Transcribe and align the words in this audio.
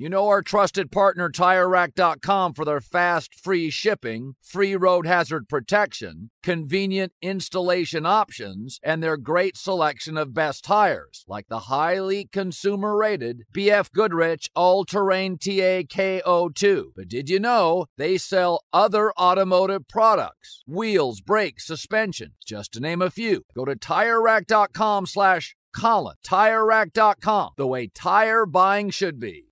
You 0.00 0.08
know 0.08 0.28
our 0.28 0.42
trusted 0.42 0.92
partner 0.92 1.28
TireRack.com 1.28 2.54
for 2.54 2.64
their 2.64 2.80
fast, 2.80 3.34
free 3.34 3.68
shipping, 3.68 4.36
free 4.40 4.76
road 4.76 5.08
hazard 5.08 5.48
protection, 5.48 6.30
convenient 6.40 7.12
installation 7.20 8.06
options, 8.06 8.78
and 8.84 9.02
their 9.02 9.16
great 9.16 9.56
selection 9.56 10.16
of 10.16 10.32
best 10.32 10.62
tires, 10.62 11.24
like 11.26 11.48
the 11.48 11.66
highly 11.66 12.28
consumer 12.30 12.96
rated 12.96 13.42
BF 13.52 13.90
Goodrich 13.90 14.48
All 14.54 14.84
Terrain 14.84 15.36
TAKO2. 15.36 16.84
But 16.94 17.08
did 17.08 17.28
you 17.28 17.40
know 17.40 17.86
they 17.96 18.18
sell 18.18 18.62
other 18.72 19.12
automotive 19.18 19.88
products? 19.88 20.62
Wheels, 20.64 21.20
brakes, 21.20 21.66
suspension, 21.66 22.34
just 22.46 22.70
to 22.74 22.80
name 22.80 23.02
a 23.02 23.10
few. 23.10 23.42
Go 23.52 23.64
to 23.64 23.74
TireRack.com 23.74 25.06
slash 25.06 25.56
Colin. 25.74 26.14
TireRack.com, 26.24 27.50
the 27.56 27.66
way 27.66 27.88
tire 27.88 28.46
buying 28.46 28.90
should 28.90 29.18
be. 29.18 29.47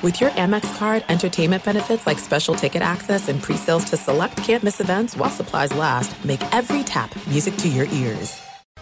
With 0.00 0.20
your 0.20 0.30
Amex 0.30 0.78
card, 0.78 1.04
entertainment 1.08 1.64
benefits 1.64 2.06
like 2.06 2.20
special 2.20 2.54
ticket 2.54 2.82
access 2.82 3.28
and 3.28 3.42
pre-sales 3.42 3.84
to 3.86 3.96
select 3.96 4.36
campus 4.36 4.80
events 4.80 5.16
while 5.16 5.28
supplies 5.28 5.74
last, 5.74 6.24
make 6.24 6.40
every 6.54 6.84
tap 6.84 7.12
music 7.26 7.56
to 7.56 7.68
your 7.68 7.86
ears. 7.86 8.40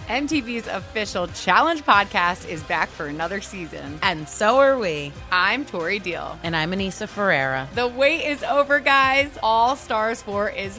MTV's 0.09 0.67
official 0.67 1.27
Challenge 1.29 1.83
podcast 1.83 2.47
is 2.49 2.63
back 2.65 2.91
for 2.91 3.07
another 3.07 3.41
season. 3.41 3.99
And 4.03 4.29
so 4.29 4.59
are 4.59 4.79
we. 4.79 5.11
I'm 5.33 5.65
Tori 5.65 5.99
Deal. 5.99 6.39
And 6.43 6.55
I'm 6.55 6.71
Anissa 6.73 7.09
Ferreira. 7.09 7.67
The 7.75 7.89
wait 7.89 8.27
is 8.27 8.43
over, 8.45 8.79
guys. 8.79 9.37
All 9.43 9.75
Stars 9.75 10.21
4 10.23 10.51
is 10.51 10.79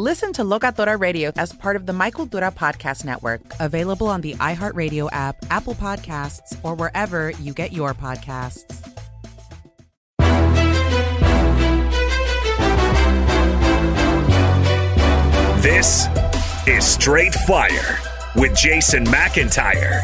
Listen 0.00 0.32
to 0.32 0.44
Locatora 0.44 0.98
Radio 0.98 1.30
as 1.36 1.52
part 1.52 1.76
of 1.76 1.84
the 1.84 1.92
My 1.92 2.10
Cultura 2.10 2.50
Podcast 2.50 3.04
Network. 3.04 3.42
Available 3.60 4.06
on 4.06 4.22
the 4.22 4.32
iHeartRadio 4.36 5.10
app, 5.12 5.36
Apple 5.50 5.74
Podcasts, 5.74 6.58
or 6.62 6.74
wherever 6.74 7.32
you 7.32 7.52
get 7.52 7.70
your 7.70 7.92
podcasts. 7.92 8.64
This 15.60 16.08
is 16.66 16.82
Straight 16.82 17.34
Fire 17.34 17.98
with 18.36 18.56
Jason 18.56 19.04
McIntyre. 19.04 20.00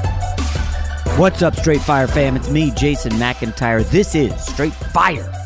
What's 1.19 1.41
up, 1.41 1.57
Straight 1.57 1.81
Fire 1.81 2.07
fam? 2.07 2.37
It's 2.37 2.51
me, 2.51 2.71
Jason 2.73 3.13
McIntyre. 3.13 3.83
This 3.89 4.15
is 4.15 4.45
Straight 4.45 4.75
Fire 4.75 5.46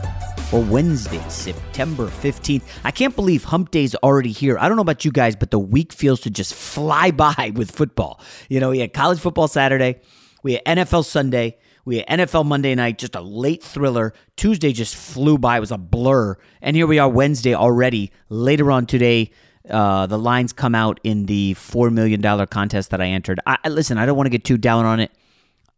for 0.51 0.61
Wednesday, 0.65 1.23
September 1.29 2.09
15th. 2.09 2.63
I 2.83 2.91
can't 2.91 3.15
believe 3.15 3.45
Hump 3.45 3.71
Day's 3.71 3.95
already 3.95 4.33
here. 4.33 4.59
I 4.59 4.67
don't 4.67 4.75
know 4.75 4.83
about 4.83 5.05
you 5.05 5.13
guys, 5.13 5.37
but 5.37 5.53
the 5.53 5.61
week 5.61 5.93
feels 5.93 6.19
to 6.23 6.31
just 6.31 6.55
fly 6.55 7.11
by 7.13 7.53
with 7.55 7.71
football. 7.71 8.21
You 8.49 8.59
know, 8.59 8.71
we 8.71 8.81
had 8.81 8.93
college 8.93 9.21
football 9.21 9.47
Saturday, 9.47 10.01
we 10.43 10.55
had 10.55 10.65
NFL 10.65 11.05
Sunday, 11.05 11.57
we 11.85 11.99
had 11.99 12.07
NFL 12.09 12.47
Monday 12.47 12.75
night, 12.75 12.99
just 12.99 13.15
a 13.15 13.21
late 13.21 13.63
thriller. 13.63 14.13
Tuesday 14.35 14.73
just 14.73 14.97
flew 14.97 15.39
by, 15.39 15.57
it 15.57 15.61
was 15.61 15.71
a 15.71 15.79
blur. 15.79 16.37
And 16.61 16.75
here 16.75 16.89
we 16.89 16.99
are 16.99 17.09
Wednesday 17.09 17.55
already. 17.55 18.11
Later 18.29 18.73
on 18.73 18.87
today, 18.87 19.31
uh, 19.69 20.07
the 20.07 20.19
lines 20.19 20.53
come 20.53 20.75
out 20.75 20.99
in 21.05 21.27
the 21.27 21.55
$4 21.55 21.93
million 21.93 22.21
contest 22.49 22.91
that 22.91 23.01
I 23.01 23.07
entered. 23.07 23.39
I, 23.47 23.69
listen, 23.69 23.99
I 23.99 24.07
don't 24.07 24.17
want 24.17 24.27
to 24.27 24.31
get 24.31 24.43
too 24.43 24.59
down 24.59 24.85
on 24.85 24.99
it. 24.99 25.13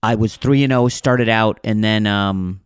I 0.02 0.14
was 0.14 0.36
3 0.36 0.66
0, 0.66 0.88
started 0.88 1.28
out, 1.28 1.60
and 1.62 1.84
then 1.84 2.06
um, 2.06 2.62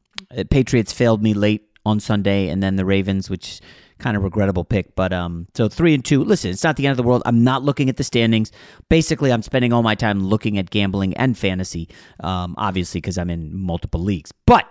Patriots 0.50 0.92
failed 0.92 1.20
me 1.20 1.34
late 1.34 1.65
on 1.86 2.00
Sunday, 2.00 2.48
and 2.48 2.62
then 2.62 2.76
the 2.76 2.84
Ravens, 2.84 3.30
which 3.30 3.60
kind 3.98 4.16
of 4.16 4.24
regrettable 4.24 4.64
pick. 4.64 4.94
But 4.94 5.12
um, 5.12 5.46
so 5.54 5.68
three 5.68 5.94
and 5.94 6.04
two. 6.04 6.22
Listen, 6.22 6.50
it's 6.50 6.64
not 6.64 6.76
the 6.76 6.86
end 6.86 6.90
of 6.90 6.96
the 6.96 7.02
world. 7.02 7.22
I'm 7.24 7.44
not 7.44 7.62
looking 7.62 7.88
at 7.88 7.96
the 7.96 8.04
standings. 8.04 8.52
Basically, 8.88 9.32
I'm 9.32 9.42
spending 9.42 9.72
all 9.72 9.82
my 9.82 9.94
time 9.94 10.22
looking 10.22 10.58
at 10.58 10.70
gambling 10.70 11.14
and 11.14 11.38
fantasy, 11.38 11.88
um, 12.20 12.54
obviously 12.58 13.00
because 13.00 13.16
I'm 13.16 13.30
in 13.30 13.56
multiple 13.56 14.00
leagues. 14.00 14.32
But 14.46 14.66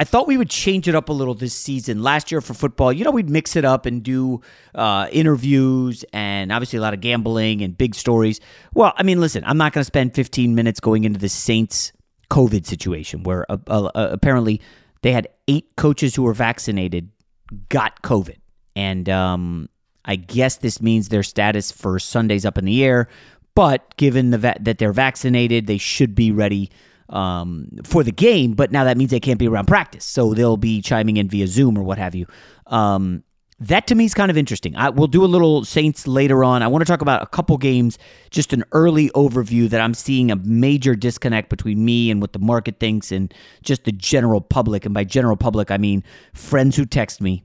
I 0.00 0.04
thought 0.04 0.28
we 0.28 0.36
would 0.36 0.50
change 0.50 0.86
it 0.86 0.94
up 0.94 1.08
a 1.08 1.12
little 1.12 1.34
this 1.34 1.54
season. 1.54 2.02
Last 2.02 2.30
year 2.30 2.40
for 2.40 2.54
football, 2.54 2.92
you 2.92 3.04
know, 3.04 3.10
we'd 3.10 3.28
mix 3.28 3.56
it 3.56 3.64
up 3.64 3.84
and 3.84 4.02
do 4.02 4.42
uh, 4.74 5.08
interviews 5.10 6.04
and 6.12 6.52
obviously 6.52 6.78
a 6.78 6.82
lot 6.82 6.94
of 6.94 7.00
gambling 7.00 7.62
and 7.62 7.76
big 7.76 7.96
stories. 7.96 8.38
Well, 8.74 8.92
I 8.96 9.02
mean, 9.02 9.20
listen, 9.20 9.42
I'm 9.44 9.58
not 9.58 9.72
going 9.72 9.80
to 9.80 9.86
spend 9.86 10.14
15 10.14 10.54
minutes 10.54 10.78
going 10.78 11.02
into 11.02 11.18
the 11.18 11.28
Saints 11.28 11.92
COVID 12.30 12.64
situation 12.64 13.24
where 13.24 13.50
uh, 13.50 13.56
uh, 13.66 13.90
apparently 13.94 14.60
they 15.02 15.12
had 15.12 15.28
eight 15.46 15.68
coaches 15.76 16.14
who 16.14 16.22
were 16.22 16.34
vaccinated 16.34 17.10
got 17.68 18.02
COVID. 18.02 18.36
And 18.76 19.08
um, 19.08 19.68
I 20.04 20.16
guess 20.16 20.56
this 20.56 20.80
means 20.80 21.08
their 21.08 21.22
status 21.22 21.70
for 21.70 21.98
Sunday's 21.98 22.44
up 22.44 22.58
in 22.58 22.64
the 22.64 22.84
air. 22.84 23.08
But 23.54 23.96
given 23.96 24.30
the 24.30 24.38
va- 24.38 24.56
that 24.60 24.78
they're 24.78 24.92
vaccinated, 24.92 25.66
they 25.66 25.78
should 25.78 26.14
be 26.14 26.30
ready 26.30 26.70
um, 27.08 27.68
for 27.84 28.02
the 28.04 28.12
game, 28.12 28.52
but 28.52 28.70
now 28.70 28.84
that 28.84 28.96
means 28.96 29.10
they 29.10 29.20
can't 29.20 29.38
be 29.38 29.48
around 29.48 29.66
practice. 29.66 30.04
So 30.04 30.34
they'll 30.34 30.56
be 30.56 30.82
chiming 30.82 31.16
in 31.16 31.28
via 31.28 31.46
Zoom 31.46 31.78
or 31.78 31.82
what 31.82 31.98
have 31.98 32.14
you. 32.14 32.26
Um, 32.66 33.24
that 33.60 33.86
to 33.88 33.94
me 33.94 34.04
is 34.04 34.14
kind 34.14 34.30
of 34.30 34.36
interesting. 34.36 34.76
I, 34.76 34.90
we'll 34.90 35.08
do 35.08 35.24
a 35.24 35.26
little 35.26 35.64
Saints 35.64 36.06
later 36.06 36.44
on. 36.44 36.62
I 36.62 36.68
want 36.68 36.82
to 36.82 36.90
talk 36.90 37.02
about 37.02 37.22
a 37.22 37.26
couple 37.26 37.56
games, 37.58 37.98
just 38.30 38.52
an 38.52 38.64
early 38.72 39.10
overview 39.10 39.68
that 39.70 39.80
I'm 39.80 39.94
seeing 39.94 40.30
a 40.30 40.36
major 40.36 40.94
disconnect 40.94 41.48
between 41.48 41.84
me 41.84 42.10
and 42.10 42.20
what 42.20 42.32
the 42.32 42.38
market 42.38 42.78
thinks 42.78 43.10
and 43.10 43.34
just 43.62 43.84
the 43.84 43.92
general 43.92 44.40
public. 44.40 44.84
And 44.84 44.94
by 44.94 45.04
general 45.04 45.36
public, 45.36 45.70
I 45.70 45.76
mean 45.76 46.04
friends 46.34 46.76
who 46.76 46.84
text 46.84 47.20
me, 47.20 47.44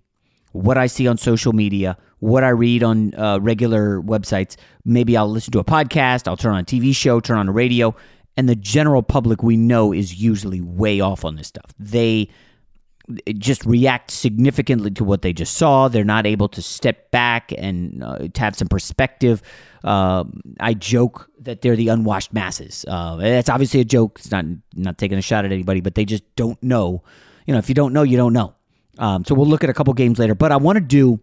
what 0.51 0.77
I 0.77 0.85
see 0.85 1.07
on 1.07 1.17
social 1.17 1.51
media, 1.51 1.97
what 2.19 2.43
I 2.43 2.49
read 2.49 2.83
on 2.83 3.15
uh, 3.15 3.39
regular 3.39 3.99
websites. 3.99 4.55
Maybe 4.85 5.17
I'll 5.17 5.29
listen 5.29 5.51
to 5.53 5.59
a 5.59 5.63
podcast, 5.63 6.27
I'll 6.27 6.37
turn 6.37 6.53
on 6.53 6.59
a 6.59 6.63
TV 6.63 6.95
show, 6.95 7.19
turn 7.19 7.39
on 7.39 7.49
a 7.49 7.51
radio, 7.51 7.95
and 8.37 8.47
the 8.47 8.55
general 8.55 9.01
public 9.01 9.41
we 9.41 9.57
know 9.57 9.91
is 9.91 10.21
usually 10.21 10.61
way 10.61 10.99
off 10.99 11.25
on 11.25 11.35
this 11.35 11.47
stuff. 11.47 11.73
They 11.79 12.29
just 13.37 13.65
react 13.65 14.11
significantly 14.11 14.89
to 14.91 15.03
what 15.03 15.21
they 15.21 15.33
just 15.33 15.57
saw. 15.57 15.87
They're 15.87 16.05
not 16.05 16.25
able 16.25 16.47
to 16.49 16.61
step 16.61 17.11
back 17.11 17.51
and 17.57 18.03
uh, 18.03 18.27
to 18.33 18.41
have 18.41 18.55
some 18.55 18.69
perspective. 18.69 19.41
Uh, 19.83 20.23
I 20.59 20.73
joke 20.73 21.29
that 21.39 21.61
they're 21.61 21.75
the 21.75 21.89
unwashed 21.89 22.33
masses. 22.33 22.85
Uh, 22.87 23.17
that's 23.17 23.49
obviously 23.49 23.81
a 23.81 23.85
joke. 23.85 24.19
It's 24.19 24.31
not 24.31 24.45
not 24.75 24.97
taking 24.97 25.17
a 25.17 25.21
shot 25.21 25.43
at 25.43 25.51
anybody, 25.51 25.81
but 25.81 25.95
they 25.95 26.05
just 26.05 26.23
don't 26.35 26.61
know. 26.63 27.03
You 27.45 27.53
know, 27.53 27.59
if 27.59 27.67
you 27.67 27.75
don't 27.75 27.91
know, 27.91 28.03
you 28.03 28.15
don't 28.15 28.33
know. 28.33 28.53
Um, 28.97 29.25
so 29.25 29.35
we'll 29.35 29.47
look 29.47 29.63
at 29.63 29.69
a 29.69 29.73
couple 29.73 29.93
games 29.93 30.19
later. 30.19 30.35
But 30.35 30.51
I 30.51 30.57
want 30.57 30.77
to 30.77 30.81
do. 30.81 31.19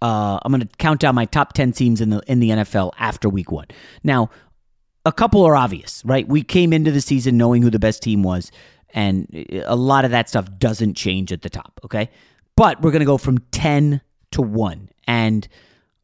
Uh, 0.00 0.38
I'm 0.42 0.50
going 0.52 0.60
to 0.60 0.76
count 0.78 1.00
down 1.00 1.14
my 1.14 1.26
top 1.26 1.52
ten 1.52 1.70
teams 1.72 2.00
in 2.00 2.10
the 2.10 2.22
in 2.26 2.40
the 2.40 2.50
NFL 2.50 2.92
after 2.98 3.28
Week 3.28 3.52
One. 3.52 3.66
Now, 4.02 4.30
a 5.04 5.12
couple 5.12 5.44
are 5.44 5.56
obvious, 5.56 6.02
right? 6.04 6.26
We 6.26 6.42
came 6.42 6.72
into 6.72 6.90
the 6.90 7.00
season 7.00 7.36
knowing 7.36 7.62
who 7.62 7.70
the 7.70 7.78
best 7.78 8.02
team 8.02 8.22
was, 8.22 8.50
and 8.92 9.26
a 9.66 9.76
lot 9.76 10.04
of 10.04 10.10
that 10.10 10.28
stuff 10.28 10.48
doesn't 10.58 10.94
change 10.94 11.32
at 11.32 11.42
the 11.42 11.50
top, 11.50 11.80
okay? 11.84 12.10
But 12.56 12.82
we're 12.82 12.90
going 12.90 13.00
to 13.00 13.06
go 13.06 13.18
from 13.18 13.38
10 13.50 14.00
to 14.32 14.42
1. 14.42 14.88
And 15.06 15.48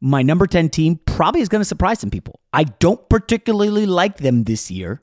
my 0.01 0.21
number 0.21 0.47
10 0.47 0.69
team 0.69 0.99
probably 1.05 1.41
is 1.41 1.49
going 1.49 1.61
to 1.61 1.65
surprise 1.65 1.99
some 1.99 2.09
people. 2.09 2.39
I 2.53 2.63
don't 2.63 3.07
particularly 3.09 3.85
like 3.85 4.17
them 4.17 4.43
this 4.43 4.71
year. 4.71 5.01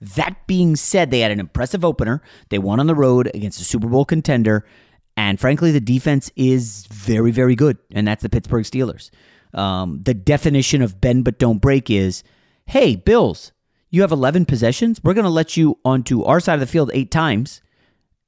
That 0.00 0.46
being 0.46 0.76
said, 0.76 1.10
they 1.10 1.20
had 1.20 1.30
an 1.30 1.40
impressive 1.40 1.84
opener. 1.84 2.22
They 2.50 2.58
won 2.58 2.80
on 2.80 2.86
the 2.86 2.94
road 2.94 3.30
against 3.34 3.60
a 3.60 3.64
Super 3.64 3.86
Bowl 3.86 4.04
contender. 4.04 4.66
And 5.16 5.40
frankly, 5.40 5.70
the 5.70 5.80
defense 5.80 6.30
is 6.36 6.86
very, 6.88 7.30
very 7.30 7.54
good. 7.54 7.78
And 7.92 8.06
that's 8.06 8.22
the 8.22 8.28
Pittsburgh 8.28 8.64
Steelers. 8.64 9.10
Um, 9.54 10.00
the 10.02 10.12
definition 10.12 10.82
of 10.82 11.00
bend 11.00 11.24
but 11.24 11.38
don't 11.38 11.58
break 11.58 11.88
is 11.90 12.22
hey, 12.66 12.96
Bills, 12.96 13.52
you 13.90 14.00
have 14.02 14.12
11 14.12 14.44
possessions. 14.46 15.00
We're 15.02 15.14
going 15.14 15.24
to 15.24 15.30
let 15.30 15.56
you 15.56 15.78
onto 15.84 16.24
our 16.24 16.40
side 16.40 16.54
of 16.54 16.60
the 16.60 16.66
field 16.66 16.90
eight 16.94 17.10
times, 17.10 17.62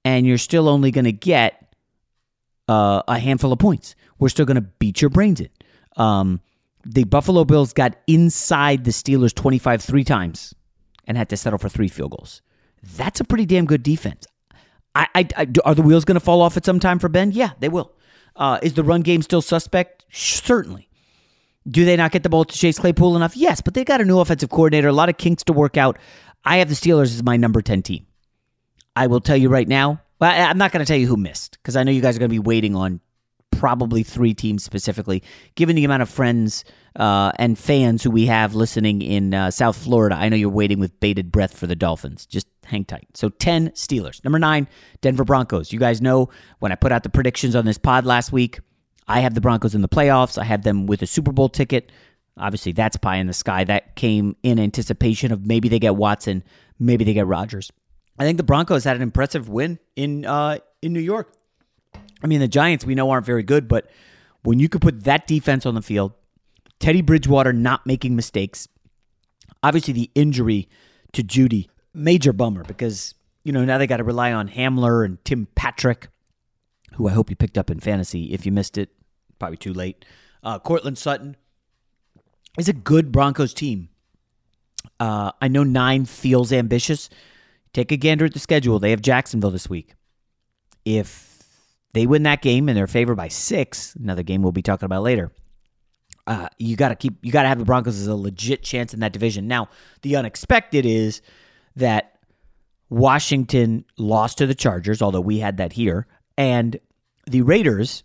and 0.05 0.27
you're 0.27 0.39
still 0.39 0.69
only 0.69 0.91
going 0.91 1.05
to 1.05 1.13
get 1.13 1.75
uh, 2.69 3.03
a 3.09 3.19
handful 3.19 3.53
of 3.53 3.59
points. 3.59 3.95
We're 4.19 4.29
still 4.29 4.47
going 4.47 4.57
to 4.57 4.69
beat 4.79 5.01
your 5.01 5.11
brains 5.11 5.41
in. 5.41 5.51
Um, 5.97 6.41
the 6.85 7.05
Buffalo 7.05 7.45
Bills 7.45 7.73
got 7.73 7.97
inside 8.07 8.85
the 8.85 8.91
Steelers 8.91 9.35
25 9.35 9.83
three 9.83 10.05
times 10.05 10.55
and 11.07 11.17
had 11.17 11.29
to 11.31 11.37
settle 11.37 11.59
for 11.59 11.69
three 11.69 11.89
field 11.89 12.13
goals. 12.13 12.43
That's 12.97 13.21
a 13.21 13.25
pretty 13.25 13.47
damn 13.47 13.67
good 13.67 13.83
defense. 13.83 14.27
I, 14.95 15.09
I, 15.15 15.29
I 15.37 15.49
are 15.65 15.75
the 15.75 15.83
wheels 15.83 16.05
going 16.05 16.15
to 16.15 16.25
fall 16.25 16.41
off 16.41 16.57
at 16.57 16.65
some 16.65 16.81
time 16.81 16.99
for 16.99 17.09
Ben? 17.09 17.33
Yeah, 17.33 17.51
they 17.59 17.69
will. 17.69 17.93
Uh, 18.37 18.59
is 18.63 18.75
the 18.75 18.85
run 18.85 19.03
game 19.03 19.23
still 19.23 19.43
suspect? 19.43 20.05
Certainly. 20.11 20.88
Do 21.69 21.85
they 21.85 21.97
not 21.97 22.13
get 22.13 22.23
the 22.23 22.29
ball 22.29 22.45
to 22.45 22.57
Chase 22.57 22.79
Claypool 22.79 23.17
enough? 23.17 23.37
Yes, 23.37 23.61
but 23.61 23.75
they 23.75 23.85
got 23.85 24.01
a 24.01 24.05
new 24.05 24.19
offensive 24.21 24.51
coordinator, 24.51 24.89
a 24.89 24.93
lot 24.93 25.09
of 25.09 25.19
kinks 25.19 25.45
to 25.45 25.53
work 25.53 25.77
out. 25.77 25.99
I 26.45 26.59
have 26.59 26.69
the 26.69 26.75
Steelers 26.75 27.15
as 27.15 27.23
my 27.23 27.37
number 27.37 27.61
10 27.61 27.83
team. 27.83 28.07
I 28.97 29.07
will 29.07 29.21
tell 29.21 29.37
you 29.37 29.49
right 29.49 29.69
now, 29.69 30.01
well, 30.21 30.51
I'm 30.51 30.59
not 30.59 30.73
going 30.73 30.85
to 30.85 30.89
tell 30.89 30.99
you 30.99 31.07
who 31.07 31.17
missed 31.17 31.59
because 31.59 31.77
I 31.77 31.85
know 31.85 31.93
you 31.93 32.01
guys 32.01 32.17
are 32.17 32.19
going 32.19 32.31
to 32.31 32.35
be 32.35 32.39
waiting 32.39 32.75
on 32.75 33.01
probably 33.51 34.03
three 34.03 34.35
teams 34.35 34.65
specifically. 34.65 35.23
Given 35.57 35.77
the 35.77 35.85
amount 35.85 36.03
of 36.03 36.09
friends 36.09 36.65
uh, 36.97 37.33
and 37.37 37.59
fans 37.59 38.03
who 38.03 38.11
we 38.11 38.27
have 38.27 38.55
listening 38.55 39.03
in 39.03 39.35
uh, 39.35 39.51
South 39.51 39.77
Florida, 39.77 40.17
I 40.17 40.29
know 40.29 40.37
you're 40.37 40.49
waiting 40.49 40.79
with 40.79 40.99
bated 41.01 41.31
breath 41.31 41.57
for 41.57 41.67
the 41.67 41.77
Dolphins. 41.77 42.27
Just 42.27 42.47
hang 42.65 42.85
tight. 42.85 43.07
So 43.15 43.29
10 43.29 43.71
Steelers. 43.71 44.23
Number 44.25 44.39
nine, 44.39 44.69
Denver 45.01 45.25
Broncos. 45.25 45.73
You 45.73 45.79
guys 45.79 46.01
know 46.01 46.31
when 46.61 46.73
I 46.73 46.77
put 46.77 46.93
out 46.93 47.03
the 47.03 47.09
predictions 47.09 47.55
on 47.57 47.65
this 47.65 47.79
pod 47.79 48.05
last 48.05 48.33
week, 48.33 48.61
I 49.09 49.21
have 49.21 49.35
the 49.35 49.41
Broncos 49.41 49.75
in 49.75 49.81
the 49.81 49.89
playoffs. 49.89 50.39
I 50.39 50.45
have 50.45 50.63
them 50.63 50.87
with 50.87 51.03
a 51.03 51.07
Super 51.07 51.33
Bowl 51.33 51.49
ticket. 51.49 51.91
Obviously, 52.37 52.73
that's 52.73 52.97
pie 52.97 53.17
in 53.17 53.27
the 53.27 53.33
sky. 53.33 53.65
That 53.65 53.97
came 53.97 54.37
in 54.43 54.59
anticipation 54.59 55.33
of 55.33 55.47
maybe 55.47 55.69
they 55.69 55.79
get 55.79 55.97
Watson, 55.97 56.45
maybe 56.79 57.05
they 57.05 57.15
get 57.15 57.27
Rodgers. 57.27 57.73
I 58.19 58.25
think 58.25 58.37
the 58.37 58.45
Broncos 58.45 58.85
had 58.85 58.97
an 58.97 59.03
impressive 59.03 59.49
win 59.49 59.79
in 59.97 60.25
uh, 60.25 60.59
in 60.83 60.93
New 60.93 61.01
York. 61.01 61.33
I 62.23 62.27
mean, 62.27 62.41
the 62.41 62.49
Giants 62.49 62.85
we 62.85 62.95
know 62.95 63.11
aren't 63.11 63.27
very 63.27 63.43
good, 63.43 63.69
but 63.69 63.91
when 64.43 64.59
you 64.59 64.69
could 64.69 64.83
put 64.83 65.05
that 65.05 65.27
defense 65.27 65.67
on 65.67 65.75
the 65.75 65.83
field, 65.83 66.13
Teddy 66.81 67.01
Bridgewater 67.01 67.53
not 67.53 67.87
making 67.87 68.15
mistakes, 68.15 68.69
obviously 69.63 69.95
the 69.95 70.11
injury 70.15 70.69
to 71.13 71.23
Jeudy, 71.23 71.69
major 71.95 72.33
bummer 72.33 72.65
because 72.65 73.15
you 73.45 73.53
know 73.53 73.65
now 73.65 73.79
they 73.79 73.87
got 73.87 73.97
to 73.99 74.05
rely 74.05 74.33
on 74.33 74.49
Hamler 74.49 75.05
and 75.05 75.25
Tim 75.25 75.49
Patrick, 75.55 76.09
who 76.95 77.09
I 77.09 77.13
hope 77.13 77.31
you 77.31 77.37
picked 77.37 77.59
up 77.59 77.71
in 77.71 77.81
fantasy. 77.81 78.33
If 78.33 78.45
you 78.45 78.53
missed 78.53 78.79
it, 78.79 78.91
probably 79.39 79.57
too 79.57 79.73
late. 79.73 80.05
Uh, 80.43 80.59
Courtland 80.59 80.99
Sutton 80.99 81.37
is 82.59 82.69
a 82.69 82.73
good 82.73 83.13
Broncos 83.13 83.55
team. 83.55 83.89
Uh, 85.01 85.33
I 85.41 85.49
know 85.49 85.65
nine 85.65 86.05
feels 86.05 86.53
ambitious. 86.53 87.09
Take 87.73 87.93
a 87.93 87.97
gander 87.97 88.25
at 88.25 88.33
the 88.33 88.39
schedule. 88.39 88.79
They 88.79 88.91
have 88.91 89.03
Jacksonville 89.03 89.51
this 89.51 89.69
week. 89.69 89.95
If 90.85 91.43
they 91.93 92.07
win 92.07 92.23
that 92.25 92.43
game 92.43 92.69
and 92.69 92.77
they're 92.77 92.87
favored 92.87 93.17
by 93.17 93.29
six, 93.29 93.95
another 93.95 94.23
game 94.23 94.43
we'll 94.43 94.53
be 94.53 94.63
talking 94.63 94.87
about 94.87 95.03
later. 95.03 95.33
Uh, 96.27 96.49
you 96.59 96.77
got 96.77 96.91
to 96.91 96.95
keep. 96.95 97.15
You 97.23 97.33
got 97.33 97.43
to 97.43 97.49
have 97.49 97.59
the 97.59 97.65
Broncos 97.65 97.99
as 97.99 98.07
a 98.07 98.15
legit 98.15 98.63
chance 98.63 98.93
in 98.93 99.01
that 99.01 99.13
division. 99.13 99.49
Now, 99.49 99.69
the 100.03 100.17
unexpected 100.17 100.85
is 100.85 101.23
that 101.77 102.19
Washington 102.91 103.85
lost 103.97 104.39
to 104.39 104.47
the 104.47 104.55
Chargers, 104.55 105.01
although 105.01 105.23
we 105.23 105.39
had 105.39 105.57
that 105.57 105.73
here, 105.73 106.07
and 106.37 106.79
the 107.27 107.43
Raiders 107.43 108.03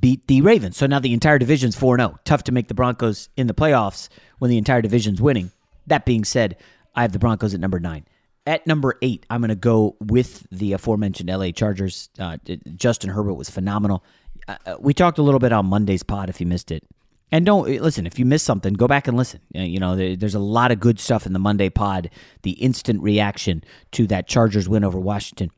beat 0.00 0.26
the 0.26 0.40
Ravens. 0.42 0.76
So 0.76 0.86
now 0.86 1.00
the 1.00 1.12
entire 1.12 1.38
division's 1.38 1.76
4 1.76 1.98
0. 1.98 2.18
Tough 2.24 2.44
to 2.44 2.52
make 2.52 2.68
the 2.68 2.74
Broncos 2.74 3.28
in 3.36 3.46
the 3.46 3.54
playoffs 3.54 4.08
when 4.38 4.50
the 4.50 4.58
entire 4.58 4.82
division's 4.82 5.20
winning. 5.20 5.50
That 5.86 6.04
being 6.04 6.24
said, 6.24 6.56
I 6.94 7.02
have 7.02 7.12
the 7.12 7.18
Broncos 7.18 7.54
at 7.54 7.60
number 7.60 7.80
nine. 7.80 8.06
At 8.46 8.66
number 8.66 8.98
eight, 9.02 9.24
I'm 9.30 9.40
going 9.40 9.50
to 9.50 9.54
go 9.54 9.96
with 10.00 10.46
the 10.50 10.72
aforementioned 10.72 11.28
LA 11.28 11.50
Chargers. 11.52 12.10
Uh, 12.18 12.38
Justin 12.76 13.10
Herbert 13.10 13.34
was 13.34 13.48
phenomenal. 13.48 14.04
Uh, 14.48 14.56
uh, 14.66 14.76
we 14.80 14.94
talked 14.94 15.18
a 15.18 15.22
little 15.22 15.38
bit 15.40 15.52
on 15.52 15.66
Monday's 15.66 16.02
pod 16.02 16.28
if 16.28 16.40
you 16.40 16.46
missed 16.46 16.70
it. 16.72 16.84
And 17.30 17.46
don't 17.46 17.66
listen, 17.80 18.06
if 18.06 18.18
you 18.18 18.26
missed 18.26 18.44
something, 18.44 18.74
go 18.74 18.86
back 18.86 19.08
and 19.08 19.16
listen. 19.16 19.40
You 19.54 19.78
know, 19.78 19.96
there's 19.96 20.34
a 20.34 20.38
lot 20.38 20.70
of 20.70 20.80
good 20.80 21.00
stuff 21.00 21.24
in 21.24 21.32
the 21.32 21.38
Monday 21.38 21.70
pod, 21.70 22.10
the 22.42 22.50
instant 22.52 23.02
reaction 23.02 23.64
to 23.92 24.06
that 24.08 24.28
Chargers 24.28 24.68
win 24.68 24.84
over 24.84 25.00
Washington. 25.00 25.50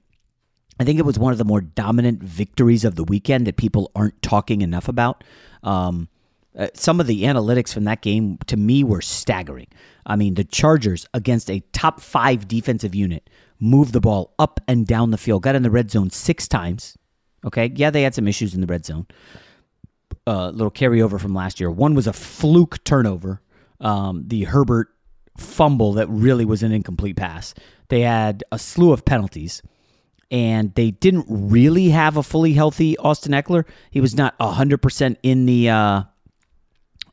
I 0.79 0.85
think 0.85 0.99
it 0.99 1.05
was 1.05 1.19
one 1.19 1.32
of 1.32 1.38
the 1.38 1.44
more 1.44 1.61
dominant 1.61 2.23
victories 2.23 2.85
of 2.85 2.97
the 2.97 3.05
weekend 3.05 3.47
that 3.47 3.56
people 3.56 3.91
aren't 3.94 4.21
talking 4.23 4.62
enough 4.62 4.88
about. 4.88 5.23
Um, 5.62 6.09
uh, 6.56 6.69
some 6.75 7.00
of 7.00 7.06
the 7.06 7.25
analytics 7.25 7.73
from 7.73 7.85
that 7.85 8.00
game 8.00 8.38
to 8.47 8.56
me 8.56 8.85
were 8.85 9.00
staggering. 9.00 9.67
I 10.06 10.17
mean, 10.17 10.35
the 10.35 10.44
Chargers 10.44 11.06
against 11.15 11.50
a 11.50 11.61
top 11.73 12.00
five 12.00 12.47
defensive 12.47 12.94
unit 12.94 13.29
moved 13.61 13.93
the 13.93 14.00
ball 14.00 14.35
up 14.38 14.61
and 14.69 14.87
down 14.87 15.11
the 15.11 15.19
field, 15.19 15.43
got 15.43 15.55
in 15.55 15.62
the 15.62 15.71
red 15.71 15.91
zone 15.91 16.11
six 16.11 16.47
times. 16.47 16.97
Okay, 17.44 17.73
yeah, 17.75 17.91
they 17.91 18.03
had 18.03 18.15
some 18.15 18.29
issues 18.29 18.55
in 18.55 18.61
the 18.61 18.67
red 18.67 18.85
zone. 18.85 19.06
A 20.26 20.31
uh, 20.31 20.50
little 20.50 20.71
carryover 20.71 21.21
from 21.21 21.35
last 21.35 21.61
year. 21.61 21.71
One 21.71 21.94
was 21.94 22.06
a 22.06 22.12
fluke 22.12 22.82
turnover, 22.85 23.43
um, 23.81 24.25
the 24.26 24.44
Herbert 24.44 24.88
fumble 25.37 25.94
that 25.94 26.09
really 26.09 26.44
was 26.44 26.62
an 26.62 26.73
incomplete 26.73 27.17
pass. 27.17 27.55
They 27.88 28.00
had 28.00 28.44
a 28.53 28.59
slew 28.59 28.93
of 28.93 29.05
penalties 29.05 29.62
and 30.31 30.75
they 30.75 30.91
didn't 30.91 31.26
really 31.29 31.91
have 31.91 32.17
a 32.17 32.23
fully 32.23 32.53
healthy 32.53 32.97
Austin 32.99 33.32
Ekeler. 33.32 33.65
He 33.91 34.00
was 34.00 34.15
not 34.15 34.38
100% 34.38 35.17
in 35.23 35.47
the 35.47 35.71
uh, 35.71 36.03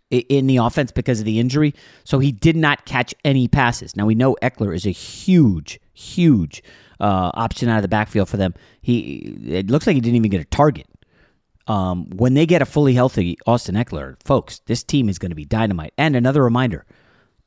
in 0.10 0.48
the 0.48 0.58
offense 0.58 0.92
because 0.92 1.19
of 1.19 1.25
the 1.25 1.40
injury, 1.40 1.74
so 2.04 2.19
he 2.19 2.31
did 2.31 2.56
not 2.56 2.86
catch 2.86 3.13
any 3.24 3.48
passes. 3.48 3.96
Now 3.96 4.06
we 4.06 4.16
know 4.16 4.36
Ekeler 4.42 4.75
is 4.75 4.86
a 4.86 4.92
huge, 4.92 5.80
huge 5.94 6.63
uh, 7.00 7.31
option 7.34 7.69
out 7.69 7.78
of 7.78 7.81
the 7.81 7.88
backfield 7.88 8.28
for 8.28 8.38
them. 8.38 8.54
He 8.81 9.38
it 9.48 9.69
looks 9.69 9.88
like 9.88 9.96
he 9.96 10.02
didn't 10.02 10.18
even 10.18 10.31
get 10.31 10.42
a 10.42 10.46
target. 10.46 10.88
Um, 11.68 12.10
when 12.10 12.34
they 12.34 12.46
get 12.46 12.62
a 12.62 12.66
fully 12.66 12.94
healthy 12.94 13.38
Austin 13.46 13.75
Ekeler, 13.75 14.18
folks, 14.24 14.60
this 14.66 14.84
team 14.84 15.08
is 15.08 15.19
going 15.19 15.30
to 15.30 15.36
be 15.36 15.46
dynamite. 15.46 15.94
And 15.98 16.16
another 16.16 16.44
reminder: 16.44 16.86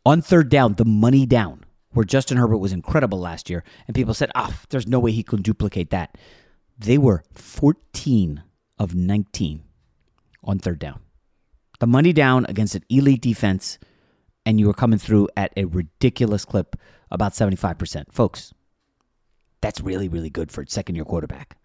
on 0.07 0.23
third 0.23 0.49
down, 0.49 0.75
the 0.75 0.85
money 0.85 1.27
down 1.27 1.64
where 1.95 2.05
Justin 2.05 2.37
Herbert 2.37 2.59
was 2.59 2.73
incredible 2.73 3.19
last 3.19 3.49
year, 3.49 3.65
and 3.87 3.95
people 3.95 4.15
said, 4.15 4.31
ah, 4.35 4.51
oh, 4.51 4.65
there's 4.69 4.87
no 4.87 5.01
way 5.01 5.13
he 5.13 5.23
can 5.23 5.43
duplicate 5.43 5.91
that. 5.91 6.17
They 6.79 6.99
were 6.99 7.25
14 7.33 8.43
of 8.79 8.95
19 8.95 9.63
on 10.43 10.59
third 10.59 10.79
down. 10.79 11.01
The 11.81 11.87
money 11.87 12.13
down 12.13 12.47
against 12.49 12.75
an 12.75 12.85
elite 12.89 13.23
defense, 13.23 13.79
and 14.45 14.61
you 14.61 14.67
were 14.67 14.75
coming 14.75 14.99
through 14.99 15.29
at 15.37 15.53
a 15.57 15.65
ridiculous 15.65 16.45
clip, 16.45 16.77
about 17.11 17.33
75%. 17.33 18.13
Folks, 18.13 18.53
that's 19.61 19.81
really, 19.81 20.09
really 20.09 20.31
good 20.31 20.51
for 20.53 20.63
a 20.63 20.69
second 20.69 20.97
year 20.97 21.05
quarterback. 21.05 21.57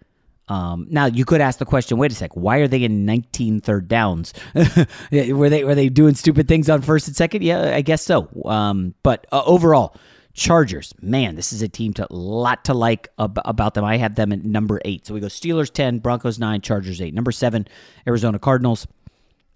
Um, 0.49 0.87
now 0.89 1.05
you 1.05 1.25
could 1.25 1.41
ask 1.41 1.59
the 1.59 1.65
question: 1.65 1.97
Wait 1.97 2.11
a 2.11 2.15
sec, 2.15 2.35
why 2.35 2.57
are 2.57 2.67
they 2.67 2.83
in 2.83 3.05
19 3.05 3.61
third 3.61 3.87
downs? 3.87 4.33
were 5.11 5.49
they 5.49 5.63
were 5.63 5.75
they 5.75 5.89
doing 5.89 6.15
stupid 6.15 6.47
things 6.47 6.69
on 6.69 6.81
first 6.81 7.07
and 7.07 7.15
second? 7.15 7.43
Yeah, 7.43 7.75
I 7.75 7.81
guess 7.81 8.01
so. 8.01 8.27
Um, 8.45 8.95
but 9.03 9.27
uh, 9.31 9.43
overall, 9.45 9.95
Chargers, 10.39 10.93
man, 11.01 11.35
this 11.35 11.51
is 11.51 11.61
a 11.61 11.67
team 11.67 11.93
to 11.95 12.07
a 12.09 12.15
lot 12.15 12.63
to 12.63 12.73
like 12.73 13.09
ab- 13.19 13.41
about 13.43 13.73
them. 13.73 13.83
I 13.83 13.97
have 13.97 14.15
them 14.15 14.31
at 14.31 14.45
number 14.45 14.79
eight. 14.85 15.05
So 15.05 15.13
we 15.13 15.19
go 15.19 15.27
Steelers 15.27 15.69
ten, 15.69 15.99
Broncos 15.99 16.39
nine, 16.39 16.61
Chargers 16.61 17.01
eight. 17.01 17.13
Number 17.13 17.33
seven, 17.33 17.67
Arizona 18.07 18.39
Cardinals. 18.39 18.87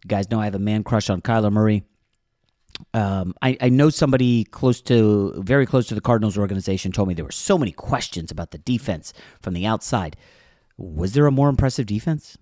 You 0.04 0.10
guys 0.10 0.30
know 0.30 0.42
I 0.42 0.44
have 0.44 0.56
a 0.56 0.60
man 0.60 0.84
crush 0.84 1.10
on 1.10 1.22
Kyler 1.22 1.54
Murray. 1.54 1.84
Um, 2.94 3.34
I, 3.42 3.56
I 3.62 3.70
know 3.70 3.90
somebody 3.90 4.44
close 4.44 4.82
to, 4.82 5.34
very 5.38 5.66
close 5.66 5.88
to 5.88 5.96
the 5.96 6.02
Cardinals 6.02 6.38
organization 6.38 6.92
told 6.92 7.08
me 7.08 7.14
there 7.14 7.24
were 7.24 7.32
so 7.32 7.58
many 7.58 7.72
questions 7.72 8.30
about 8.30 8.52
the 8.52 8.58
defense 8.58 9.14
from 9.42 9.54
the 9.54 9.66
outside. 9.66 10.18
Was 10.78 11.14
there 11.14 11.28
a 11.28 11.32
more 11.32 11.48
impressive 11.48 11.86
defense 11.86 12.38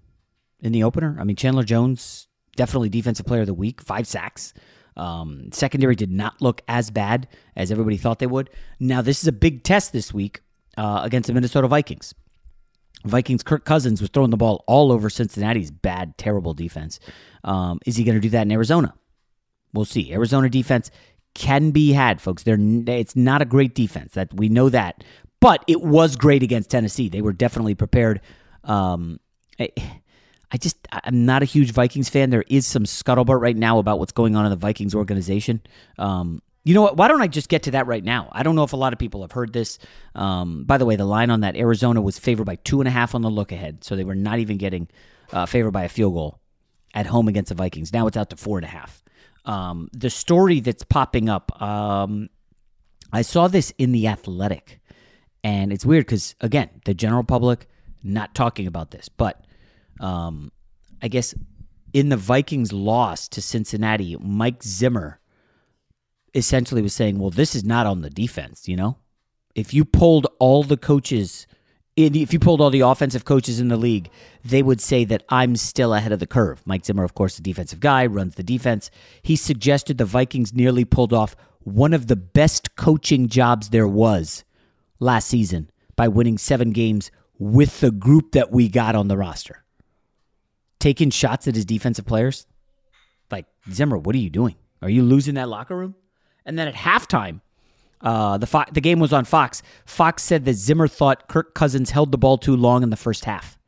in 0.62 0.72
the 0.72 0.84
opener? 0.84 1.16
I 1.20 1.26
mean, 1.26 1.36
Chandler 1.36 1.64
Jones, 1.64 2.28
definitely 2.56 2.90
defensive 2.90 3.28
player 3.28 3.42
of 3.42 3.48
the 3.48 3.54
week, 3.54 3.82
five 3.82 4.08
sacks. 4.08 4.54
Um, 4.98 5.50
secondary 5.52 5.96
did 5.96 6.12
not 6.12 6.42
look 6.42 6.62
as 6.68 6.92
bad 6.92 7.28
as 7.56 7.72
everybody 7.72 7.98
thought 7.98 8.20
they 8.20 8.28
would. 8.28 8.50
Now, 8.80 9.02
this 9.02 9.22
is 9.22 9.28
a 9.28 9.32
big 9.32 9.64
test 9.64 9.94
this 9.94 10.14
week 10.14 10.42
uh, 10.78 11.02
against 11.04 11.28
the 11.28 11.34
Minnesota 11.34 11.68
Vikings. 11.68 12.14
Vikings 13.06 13.44
Kirk 13.44 13.66
Cousins 13.66 14.02
was 14.02 14.10
throwing 14.10 14.30
the 14.30 14.38
ball 14.38 14.64
all 14.68 14.92
over 14.92 15.10
Cincinnati's 15.10 15.72
bad, 15.72 16.18
terrible 16.18 16.54
defense. 16.54 17.00
Um, 17.44 17.80
is 17.86 17.96
he 17.96 18.04
going 18.04 18.16
to 18.16 18.22
do 18.22 18.30
that 18.30 18.44
in 18.44 18.52
Arizona? 18.52 18.94
We'll 19.74 19.86
see. 19.86 20.14
Arizona 20.14 20.50
defense 20.50 20.92
can 21.34 21.72
be 21.72 21.94
had, 21.94 22.22
folks. 22.22 22.44
They're 22.44 22.58
it's 22.60 23.16
not 23.16 23.42
a 23.42 23.46
great 23.46 23.74
defense. 23.74 24.14
That 24.14 24.34
we 24.34 24.50
know 24.50 24.70
that, 24.70 25.04
but 25.40 25.64
it 25.68 25.82
was 25.82 26.16
great 26.16 26.44
against 26.44 26.70
Tennessee. 26.70 27.10
They 27.10 27.22
were 27.22 27.34
definitely 27.34 27.76
prepared. 27.76 28.22
Um, 28.64 29.20
I 30.52 30.58
just 30.58 30.78
I'm 30.92 31.26
not 31.26 31.42
a 31.42 31.46
huge 31.46 31.72
Vikings 31.72 32.10
fan. 32.10 32.30
There 32.30 32.44
is 32.48 32.68
some 32.68 32.84
scuttlebutt 32.84 33.40
right 33.40 33.56
now 33.56 33.80
about 33.80 34.00
what's 34.00 34.12
going 34.12 34.36
on 34.36 34.46
in 34.46 34.52
the 34.52 34.58
Vikings 34.58 34.94
organization. 34.94 35.62
Um, 35.98 36.42
you 36.64 36.74
know 36.74 36.82
what? 36.84 36.98
Why 36.98 37.08
don't 37.08 37.22
I 37.22 37.28
just 37.28 37.50
get 37.50 37.64
to 37.64 37.72
that 37.72 37.88
right 37.88 38.04
now? 38.04 38.30
I 38.32 38.44
don't 38.44 38.56
know 38.56 38.64
if 38.64 38.74
a 38.74 38.78
lot 38.78 38.94
of 38.94 39.00
people 39.00 39.22
have 39.22 39.32
heard 39.32 39.54
this. 39.54 39.80
Um, 40.14 40.66
by 40.66 40.78
the 40.78 40.86
way, 40.86 40.96
the 40.96 41.06
line 41.06 41.32
on 41.32 41.42
that 41.42 41.56
Arizona 41.56 42.02
was 42.02 42.20
favored 42.20 42.46
by 42.46 42.56
two 42.58 42.82
and 42.82 42.88
a 42.88 42.92
half 42.92 43.16
on 43.16 43.22
the 43.22 43.30
look 43.30 43.52
ahead, 43.52 43.84
so 43.84 43.96
they 43.96 44.04
were 44.04 44.16
not 44.16 44.40
even 44.40 44.58
getting 44.58 44.88
uh, 45.32 45.46
favored 45.46 45.72
by 45.72 45.84
a 45.84 45.90
field 45.90 46.14
goal 46.14 46.40
at 46.94 47.06
home 47.06 47.28
against 47.28 47.50
the 47.50 47.56
Vikings. 47.56 47.94
Now 47.94 48.08
it's 48.08 48.18
out 48.18 48.30
to 48.32 48.36
four 48.36 48.58
and 48.58 48.66
a 48.66 48.70
half. 48.70 49.04
Um, 49.46 49.90
the 49.94 50.10
story 50.10 50.60
that's 50.60 50.84
popping 50.84 51.30
up, 51.30 51.60
um, 51.62 52.30
I 53.12 53.24
saw 53.24 53.48
this 53.48 53.74
in 53.78 53.92
the 53.92 54.08
Athletic, 54.08 54.82
and 55.44 55.74
it's 55.74 55.86
weird 55.86 56.06
because 56.06 56.36
again, 56.42 56.70
the 56.86 56.94
general 56.94 57.24
public 57.24 57.68
not 58.04 58.36
talking 58.36 58.68
about 58.68 58.92
this, 58.92 59.10
but 59.10 59.44
um, 60.02 60.52
I 61.02 61.08
guess 61.08 61.34
in 61.94 62.10
the 62.10 62.18
Vikings' 62.18 62.74
loss 62.74 63.28
to 63.30 63.42
Cincinnati, 63.42 64.18
Mike 64.20 64.64
Zimmer 64.64 65.20
essentially 66.34 66.82
was 66.82 66.94
saying, 66.94 67.20
"Well, 67.20 67.30
this 67.30 67.56
is 67.56 67.64
not 67.64 67.86
on 67.86 68.02
the 68.02 68.10
defense." 68.10 68.68
You 68.68 68.76
know, 68.76 68.98
if 69.56 69.74
you 69.74 69.86
pulled 69.86 70.28
all 70.40 70.64
the 70.64 70.78
coaches, 70.78 71.48
if 71.96 72.34
you 72.34 72.40
pulled 72.40 72.62
all 72.62 72.70
the 72.70 72.82
offensive 72.82 73.26
coaches 73.26 73.60
in 73.60 73.68
the 73.68 73.78
league, 73.78 74.10
they 74.44 74.64
would 74.64 74.82
say 74.82 75.06
that 75.06 75.24
I'm 75.30 75.56
still 75.56 75.94
ahead 75.94 76.12
of 76.12 76.20
the 76.20 76.28
curve. 76.28 76.62
Mike 76.66 76.86
Zimmer, 76.86 77.04
of 77.04 77.14
course, 77.14 77.36
the 77.36 77.44
defensive 77.44 77.80
guy, 77.80 78.06
runs 78.06 78.36
the 78.36 78.44
defense. 78.44 78.90
He 79.22 79.36
suggested 79.36 79.98
the 79.98 80.06
Vikings 80.06 80.54
nearly 80.54 80.86
pulled 80.86 81.14
off 81.14 81.36
one 81.64 81.94
of 81.94 82.08
the 82.08 82.16
best 82.16 82.76
coaching 82.76 83.28
jobs 83.28 83.70
there 83.70 83.88
was 83.88 84.44
last 85.00 85.28
season 85.28 85.70
by 85.96 86.08
winning 86.08 86.38
seven 86.38 86.72
games 86.72 87.12
with 87.38 87.80
the 87.82 87.92
group 87.92 88.32
that 88.32 88.52
we 88.52 88.68
got 88.68 88.96
on 88.96 89.08
the 89.08 89.18
roster. 89.18 89.64
Taking 90.82 91.12
shots 91.12 91.48
at 91.48 91.54
his 91.54 91.64
defensive 91.64 92.08
players. 92.08 92.48
Like, 93.30 93.46
Zimmer, 93.72 94.00
what 94.00 94.16
are 94.16 94.20
you 94.20 94.32
doing? 94.32 94.56
Are 94.82 94.90
you 94.90 95.04
losing 95.04 95.36
that 95.36 95.48
locker 95.48 95.78
room? 95.78 95.94
And 96.44 96.58
then 96.58 96.68
at 96.68 96.74
halftime, 96.74 97.42
uh, 98.02 98.40
the 98.40 98.48
Fo- 98.48 98.66
the 98.72 98.82
game 98.82 99.00
was 99.00 99.14
on 99.14 99.26
Fox. 99.26 99.62
Fox 99.86 100.24
said 100.24 100.44
that 100.46 100.56
Zimmer 100.56 100.88
thought 100.88 101.28
Kirk 101.28 101.54
Cousins 101.54 101.92
held 101.92 102.12
the 102.12 102.18
ball 102.18 102.40
too 102.40 102.56
long 102.56 102.82
in 102.82 102.90
the 102.90 102.98
first 102.98 103.26
half. 103.26 103.60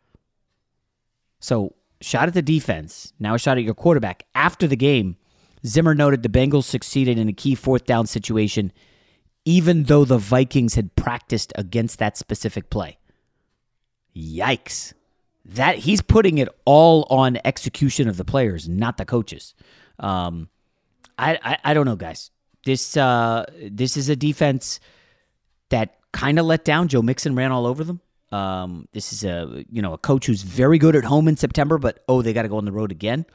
So, 1.40 1.76
shot 2.02 2.28
at 2.28 2.34
the 2.34 2.42
defense, 2.42 3.14
now 3.20 3.36
a 3.36 3.38
shot 3.38 3.60
at 3.60 3.64
your 3.64 3.76
quarterback. 3.76 4.26
After 4.34 4.68
the 4.68 4.76
game, 4.76 5.18
Zimmer 5.68 5.94
noted 5.94 6.24
the 6.24 6.30
Bengals 6.30 6.64
succeeded 6.64 7.20
in 7.20 7.30
a 7.30 7.34
key 7.34 7.54
fourth 7.54 7.86
down 7.86 8.08
situation, 8.08 8.72
even 9.46 9.84
though 9.84 10.04
the 10.04 10.18
Vikings 10.18 10.74
had 10.74 10.96
practiced 10.96 11.54
against 11.56 12.00
that 12.00 12.18
specific 12.18 12.72
play. 12.72 12.98
Yikes. 14.16 14.94
That 15.46 15.78
he's 15.78 16.02
putting 16.02 16.38
it 16.38 16.48
all 16.66 17.06
on 17.10 17.38
execution 17.44 18.08
of 18.08 18.18
the 18.18 18.24
players, 18.24 18.70
not 18.70 18.98
the 18.98 19.06
coaches. 19.06 19.54
Um, 20.00 20.48
I, 21.18 21.38
I, 21.44 21.58
I 21.64 21.74
don't 21.74 21.86
know, 21.86 21.96
guys. 21.96 22.32
This 22.66 22.96
uh, 22.96 23.46
this 23.70 23.98
is 23.98 24.08
a 24.08 24.16
defense 24.16 24.80
that 25.70 25.98
kind 26.14 26.40
of 26.40 26.46
let 26.46 26.64
down. 26.64 26.88
Joe 26.88 27.02
Mixon 27.02 27.36
ran 27.36 27.52
all 27.52 27.66
over 27.66 27.84
them. 27.84 28.00
Um, 28.32 28.88
this 28.94 29.12
is 29.12 29.24
a 29.26 29.66
you 29.70 29.82
know 29.82 29.94
a 29.94 29.98
coach 29.98 30.26
who's 30.26 30.44
very 30.44 30.78
good 30.78 30.96
at 30.96 31.04
home 31.04 31.28
in 31.28 31.36
September, 31.36 31.78
but 31.78 32.04
oh, 32.08 32.22
they 32.22 32.32
got 32.34 32.44
to 32.44 32.50
go 32.50 32.58
on 32.58 32.66
the 32.66 32.72
road 32.72 32.92
again. 32.92 33.26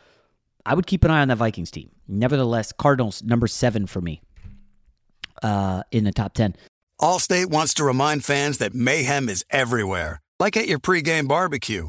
I 0.65 0.75
would 0.75 0.87
keep 0.87 1.05
an 1.05 1.11
eye 1.11 1.21
on 1.21 1.29
that 1.29 1.37
Vikings 1.37 1.71
team. 1.71 1.91
Nevertheless, 2.09 2.73
Cardinals 2.73 3.23
number 3.23 3.47
seven 3.47 3.87
for 3.87 4.01
me 4.01 4.23
uh, 5.43 5.83
in 5.91 6.05
the 6.05 6.13
top 6.13 6.33
ten. 6.35 6.57
Allstate 7.01 7.47
wants 7.47 7.75
to 7.75 7.85
remind 7.85 8.25
fans 8.25 8.59
that 8.59 8.75
mayhem 8.75 9.29
is 9.29 9.45
everywhere, 9.51 10.21
like 10.41 10.57
at 10.57 10.67
your 10.67 10.81
pregame 10.81 11.29
barbecue. 11.29 11.89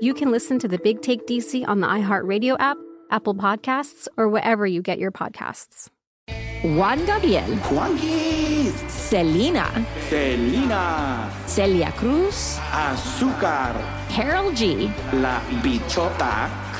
you 0.00 0.14
can 0.14 0.30
listen 0.30 0.58
to 0.58 0.68
the 0.68 0.78
Big 0.78 1.02
Take 1.02 1.26
DC 1.26 1.66
on 1.68 1.80
the 1.80 1.86
iHeartRadio 1.86 2.56
app, 2.58 2.78
Apple 3.10 3.34
Podcasts, 3.34 4.08
or 4.16 4.28
wherever 4.28 4.66
you 4.66 4.82
get 4.82 4.98
your 4.98 5.12
podcasts. 5.12 5.88
Juan 6.62 7.04
Gabriel. 7.06 7.56
Juanquis. 7.68 8.72
Selena. 8.90 9.86
Selena. 10.08 11.32
Celia 11.46 11.92
Cruz. 11.92 12.58
Azúcar. 12.70 13.74
Karol 14.10 14.52
G. 14.52 14.90
La 15.12 15.40
Bichota. 15.62 16.69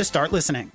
to 0.00 0.04
start 0.04 0.32
listening. 0.32 0.72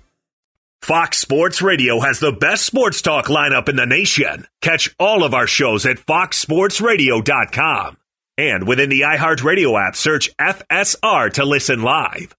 Fox 0.82 1.17
Sports 1.17 1.63
Radio 1.63 2.00
has 2.00 2.20
the 2.20 2.32
best 2.32 2.63
sports 2.63 3.01
talk 3.01 3.25
lineup 3.25 3.67
in 3.67 3.75
the 3.75 3.88
nation. 3.88 4.46
Catch 4.62 4.96
all 5.00 5.24
of 5.24 5.34
our 5.34 5.48
shows 5.48 5.84
at 5.88 5.98
foxsportsradio.com. 5.98 7.98
And 8.38 8.67
within 8.67 8.89
the 8.89 9.01
iHeartRadio 9.01 9.82
app, 9.82 9.96
search 9.96 10.29
FSR 10.38 11.34
to 11.34 11.46
listen 11.46 11.82
live. 11.82 12.36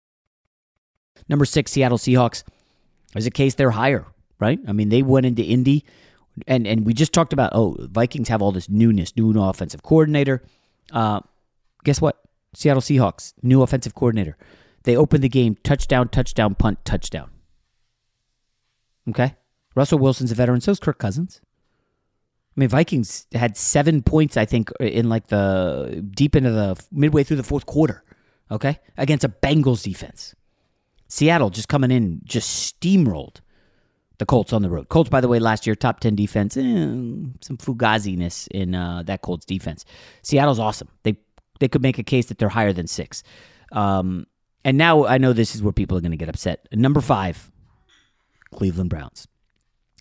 Number 1.29 1.45
six, 1.45 1.73
Seattle 1.73 1.99
Seahawks. 1.99 2.45
There's 3.13 3.27
a 3.27 3.33
case 3.33 3.55
they're 3.55 3.73
higher, 3.73 4.07
right? 4.39 4.61
I 4.69 4.73
mean, 4.73 4.91
they 4.91 5.03
went 5.03 5.27
into 5.27 5.43
Indy, 5.43 5.85
and 6.47 6.69
and 6.69 6.87
we 6.87 6.95
just 6.95 7.13
talked 7.13 7.33
about 7.33 7.51
oh, 7.53 7.77
Vikings 7.81 8.29
have 8.29 8.43
all 8.43 8.53
this 8.53 8.69
newness, 8.69 9.17
new 9.17 9.43
offensive 9.43 9.83
coordinator. 9.83 10.41
Uh, 10.93 11.19
guess 11.83 12.01
what? 12.01 12.21
Seattle 12.55 12.83
Seahawks, 12.83 13.33
new 13.43 13.63
offensive 13.63 13.97
coordinator. 13.97 14.37
They 14.87 14.97
opened 14.97 15.25
the 15.25 15.29
game 15.29 15.57
touchdown, 15.65 16.09
touchdown, 16.09 16.55
punt, 16.55 16.85
touchdown. 16.85 17.31
Okay, 19.09 19.35
Russell 19.75 19.99
Wilson's 19.99 20.31
a 20.31 20.37
veteran. 20.37 20.61
So 20.61 20.71
is 20.71 20.79
Kirk 20.79 20.99
Cousins. 20.99 21.41
I 22.57 22.61
mean, 22.61 22.69
Vikings 22.69 23.27
had 23.35 23.57
seven 23.57 24.01
points, 24.01 24.37
I 24.37 24.45
think, 24.45 24.71
in 24.81 25.09
like 25.09 25.27
the 25.27 26.07
deep 26.15 26.37
into 26.37 26.53
the 26.53 26.81
midway 26.93 27.25
through 27.25 27.37
the 27.37 27.43
fourth 27.43 27.67
quarter. 27.67 28.05
Okay, 28.49 28.79
against 28.97 29.25
a 29.25 29.29
Bengals 29.29 29.83
defense. 29.83 30.37
Seattle 31.09 31.51
just 31.51 31.69
coming 31.69 31.91
in, 31.91 32.21
just 32.25 32.81
steamrolled 32.81 33.41
the 34.19 34.27
Colts 34.27 34.53
on 34.53 34.63
the 34.63 34.71
road. 34.71 34.89
Colts, 34.89 35.11
by 35.11 35.21
the 35.21 35.27
way, 35.27 35.41
last 35.41 35.67
year 35.67 35.75
top 35.75 35.99
ten 35.99 36.15
defense, 36.15 36.57
eh, 36.57 36.63
some 37.41 37.57
fugaziness 37.59 38.47
in 38.53 38.77
uh, 38.77 39.03
that 39.03 39.23
Colts 39.23 39.45
defense. 39.45 39.85
Seattle's 40.23 40.61
awesome. 40.61 40.89
They 41.03 41.17
they 41.59 41.67
could 41.67 41.83
make 41.83 41.99
a 41.99 42.05
case 42.05 42.27
that 42.27 42.39
they're 42.39 42.49
higher 42.49 42.73
than 42.73 42.87
six. 42.87 43.25
Um, 43.73 44.27
and 44.67 44.77
now 44.77 45.07
I 45.07 45.19
know 45.19 45.33
this 45.33 45.55
is 45.55 45.63
where 45.63 45.73
people 45.73 45.97
are 45.97 46.01
going 46.01 46.11
to 46.11 46.17
get 46.17 46.29
upset. 46.29 46.67
Number 46.73 47.01
five, 47.01 47.53
Cleveland 48.53 48.91
Browns. 48.91 49.29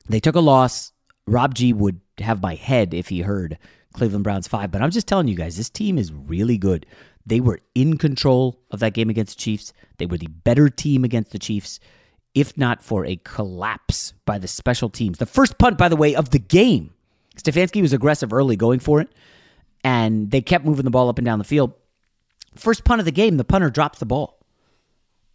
They 0.09 0.19
took 0.19 0.33
a 0.33 0.39
loss. 0.39 0.91
Rob 1.27 1.53
G 1.53 1.71
would 1.71 2.01
have 2.17 2.41
my 2.41 2.55
head 2.55 2.91
if 2.95 3.09
he 3.09 3.21
heard 3.21 3.59
Cleveland 3.93 4.23
Browns 4.23 4.47
five, 4.47 4.71
but 4.71 4.81
I'm 4.81 4.89
just 4.89 5.05
telling 5.07 5.27
you 5.27 5.35
guys, 5.35 5.55
this 5.55 5.69
team 5.69 5.99
is 5.99 6.11
really 6.11 6.57
good. 6.57 6.87
They 7.27 7.39
were 7.39 7.59
in 7.75 7.99
control 7.99 8.59
of 8.71 8.79
that 8.79 8.95
game 8.95 9.11
against 9.11 9.37
the 9.37 9.41
Chiefs. 9.41 9.71
They 9.99 10.07
were 10.07 10.17
the 10.17 10.27
better 10.27 10.67
team 10.67 11.03
against 11.03 11.31
the 11.31 11.39
Chiefs, 11.39 11.79
if 12.33 12.57
not 12.57 12.81
for 12.81 13.05
a 13.05 13.17
collapse 13.17 14.13
by 14.25 14.39
the 14.39 14.47
special 14.47 14.89
teams. 14.89 15.19
The 15.19 15.27
first 15.27 15.59
punt, 15.59 15.77
by 15.77 15.89
the 15.89 15.95
way, 15.95 16.15
of 16.15 16.31
the 16.31 16.39
game. 16.39 16.91
Stefanski 17.37 17.83
was 17.83 17.93
aggressive 17.93 18.33
early 18.33 18.55
going 18.55 18.79
for 18.79 18.99
it, 18.99 19.09
and 19.83 20.31
they 20.31 20.41
kept 20.41 20.65
moving 20.65 20.85
the 20.85 20.91
ball 20.91 21.07
up 21.07 21.19
and 21.19 21.25
down 21.25 21.37
the 21.37 21.45
field. 21.45 21.73
First 22.55 22.83
punt 22.83 22.99
of 22.99 23.05
the 23.05 23.11
game, 23.11 23.37
the 23.37 23.43
punter 23.43 23.69
drops 23.69 23.99
the 23.99 24.07
ball 24.07 24.39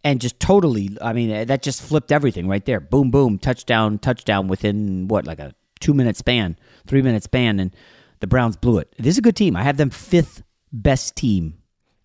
and 0.03 0.19
just 0.19 0.39
totally 0.39 0.97
i 1.01 1.13
mean 1.13 1.47
that 1.47 1.61
just 1.61 1.81
flipped 1.81 2.11
everything 2.11 2.47
right 2.47 2.65
there. 2.65 2.79
Boom 2.79 3.11
boom 3.11 3.37
touchdown 3.37 3.99
touchdown 3.99 4.47
within 4.47 5.07
what 5.07 5.25
like 5.25 5.39
a 5.39 5.53
two 5.79 5.93
minute 5.93 6.17
span 6.17 6.57
three 6.87 7.01
minute 7.01 7.23
span 7.23 7.59
and 7.59 7.75
the 8.19 8.27
browns 8.27 8.55
blew 8.55 8.77
it. 8.77 8.93
This 8.97 9.15
is 9.15 9.17
a 9.17 9.21
good 9.21 9.35
team. 9.35 9.55
I 9.55 9.63
have 9.63 9.77
them 9.77 9.89
fifth 9.89 10.43
best 10.71 11.15
team 11.15 11.57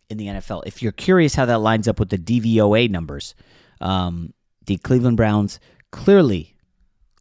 in 0.08 0.18
the 0.18 0.26
nfl 0.26 0.62
if 0.66 0.82
you're 0.82 0.92
curious 0.92 1.34
how 1.34 1.44
that 1.44 1.58
lines 1.58 1.88
up 1.88 1.98
with 1.98 2.10
the 2.10 2.18
dvoa 2.18 2.88
numbers 2.90 3.34
um, 3.80 4.32
the 4.66 4.76
cleveland 4.78 5.16
browns 5.16 5.60
clearly 5.92 6.54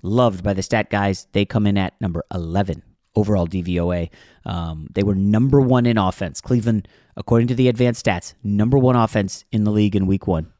loved 0.04 0.44
by 0.44 0.54
the 0.54 0.62
stat 0.62 0.90
guys 0.90 1.28
they 1.32 1.46
come 1.46 1.68
in 1.68 1.78
at 1.78 2.00
number 2.00 2.24
11 2.34 2.84
overall 3.16 3.48
dvoa 3.48 4.10
um, 4.46 4.88
they 4.94 5.02
were 5.02 5.16
number 5.16 5.60
one 5.60 5.88
in 5.88 5.98
offense. 5.98 6.40
Cleveland 6.42 6.88
according 7.18 7.48
to 7.48 7.56
the 7.56 7.68
advanced 7.68 8.06
stats 8.06 8.34
number 8.44 8.78
one 8.78 8.96
offense 8.96 9.46
in 9.52 9.64
the 9.64 9.72
league 9.72 9.96
in 9.96 10.06
week 10.06 10.28
one 10.28 10.52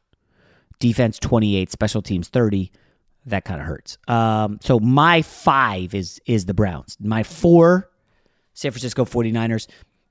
defense 0.78 1.18
28, 1.18 1.70
special 1.70 2.02
teams 2.02 2.28
30. 2.28 2.70
That 3.26 3.44
kind 3.44 3.60
of 3.60 3.66
hurts. 3.66 3.98
Um, 4.06 4.58
so 4.62 4.78
my 4.78 5.22
five 5.22 5.94
is 5.94 6.20
is 6.26 6.46
the 6.46 6.54
Browns. 6.54 6.96
My 7.00 7.24
four, 7.24 7.90
San 8.54 8.70
Francisco 8.70 9.04
49ers. 9.04 9.66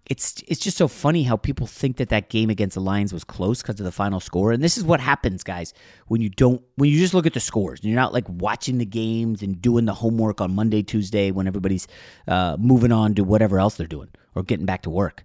It's 0.07 0.43
it's 0.47 0.59
just 0.59 0.77
so 0.77 0.87
funny 0.87 1.23
how 1.23 1.35
people 1.35 1.65
think 1.65 1.97
that 1.97 2.09
that 2.09 2.29
game 2.29 2.49
against 2.51 2.75
the 2.75 2.81
Lions 2.81 3.11
was 3.11 3.23
close 3.23 3.61
because 3.61 3.79
of 3.79 3.85
the 3.85 3.91
final 3.91 4.19
score. 4.19 4.51
And 4.51 4.61
this 4.61 4.77
is 4.77 4.83
what 4.83 4.99
happens, 4.99 5.43
guys, 5.43 5.73
when 6.07 6.21
you 6.21 6.29
don't 6.29 6.61
when 6.75 6.89
you 6.89 6.99
just 6.99 7.13
look 7.13 7.25
at 7.25 7.33
the 7.33 7.39
scores 7.39 7.79
and 7.79 7.89
you're 7.89 7.99
not 7.99 8.13
like 8.13 8.25
watching 8.27 8.77
the 8.77 8.85
games 8.85 9.41
and 9.41 9.59
doing 9.61 9.85
the 9.85 9.95
homework 9.95 10.41
on 10.41 10.53
Monday, 10.53 10.83
Tuesday 10.83 11.31
when 11.31 11.47
everybody's 11.47 11.87
uh, 12.27 12.57
moving 12.59 12.91
on 12.91 13.15
to 13.15 13.23
whatever 13.23 13.59
else 13.59 13.75
they're 13.75 13.87
doing 13.87 14.09
or 14.35 14.43
getting 14.43 14.65
back 14.65 14.83
to 14.83 14.91
work. 14.91 15.23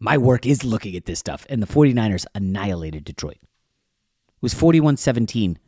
My 0.00 0.18
work 0.18 0.44
is 0.44 0.64
looking 0.64 0.96
at 0.96 1.06
this 1.06 1.18
stuff, 1.18 1.46
and 1.48 1.62
the 1.62 1.66
49ers 1.66 2.26
annihilated 2.34 3.04
Detroit 3.04 3.38
was 4.40 4.54
41 4.54 4.96
17 4.96 5.58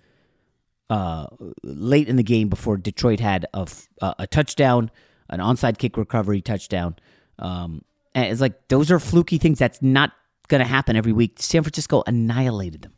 uh, 0.90 1.26
late 1.62 2.08
in 2.08 2.16
the 2.16 2.22
game 2.22 2.48
before 2.48 2.76
Detroit 2.76 3.20
had 3.20 3.46
a, 3.52 3.66
a 4.00 4.26
touchdown, 4.26 4.90
an 5.28 5.40
onside 5.40 5.78
kick 5.78 5.96
recovery 5.96 6.40
touchdown. 6.40 6.96
Um, 7.38 7.84
and 8.14 8.26
it's 8.32 8.40
like 8.40 8.68
those 8.68 8.90
are 8.90 8.98
fluky 8.98 9.38
things. 9.38 9.58
That's 9.58 9.82
not 9.82 10.12
going 10.48 10.60
to 10.60 10.66
happen 10.66 10.96
every 10.96 11.12
week. 11.12 11.36
San 11.40 11.62
Francisco 11.62 12.02
annihilated 12.06 12.82
them. 12.82 12.94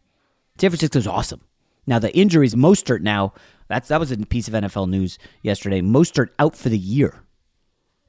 San 0.60 0.70
Francisco's 0.70 1.06
awesome. 1.06 1.40
Now 1.86 1.98
the 1.98 2.14
injuries, 2.16 2.54
Mostert 2.54 3.00
now 3.00 3.32
that's 3.70 3.88
that 3.88 4.00
was 4.00 4.10
a 4.10 4.16
piece 4.18 4.48
of 4.48 4.54
NFL 4.54 4.88
news 4.88 5.18
yesterday. 5.42 5.80
Mostert 5.80 6.30
out 6.38 6.56
for 6.56 6.68
the 6.68 6.78
year. 6.78 7.22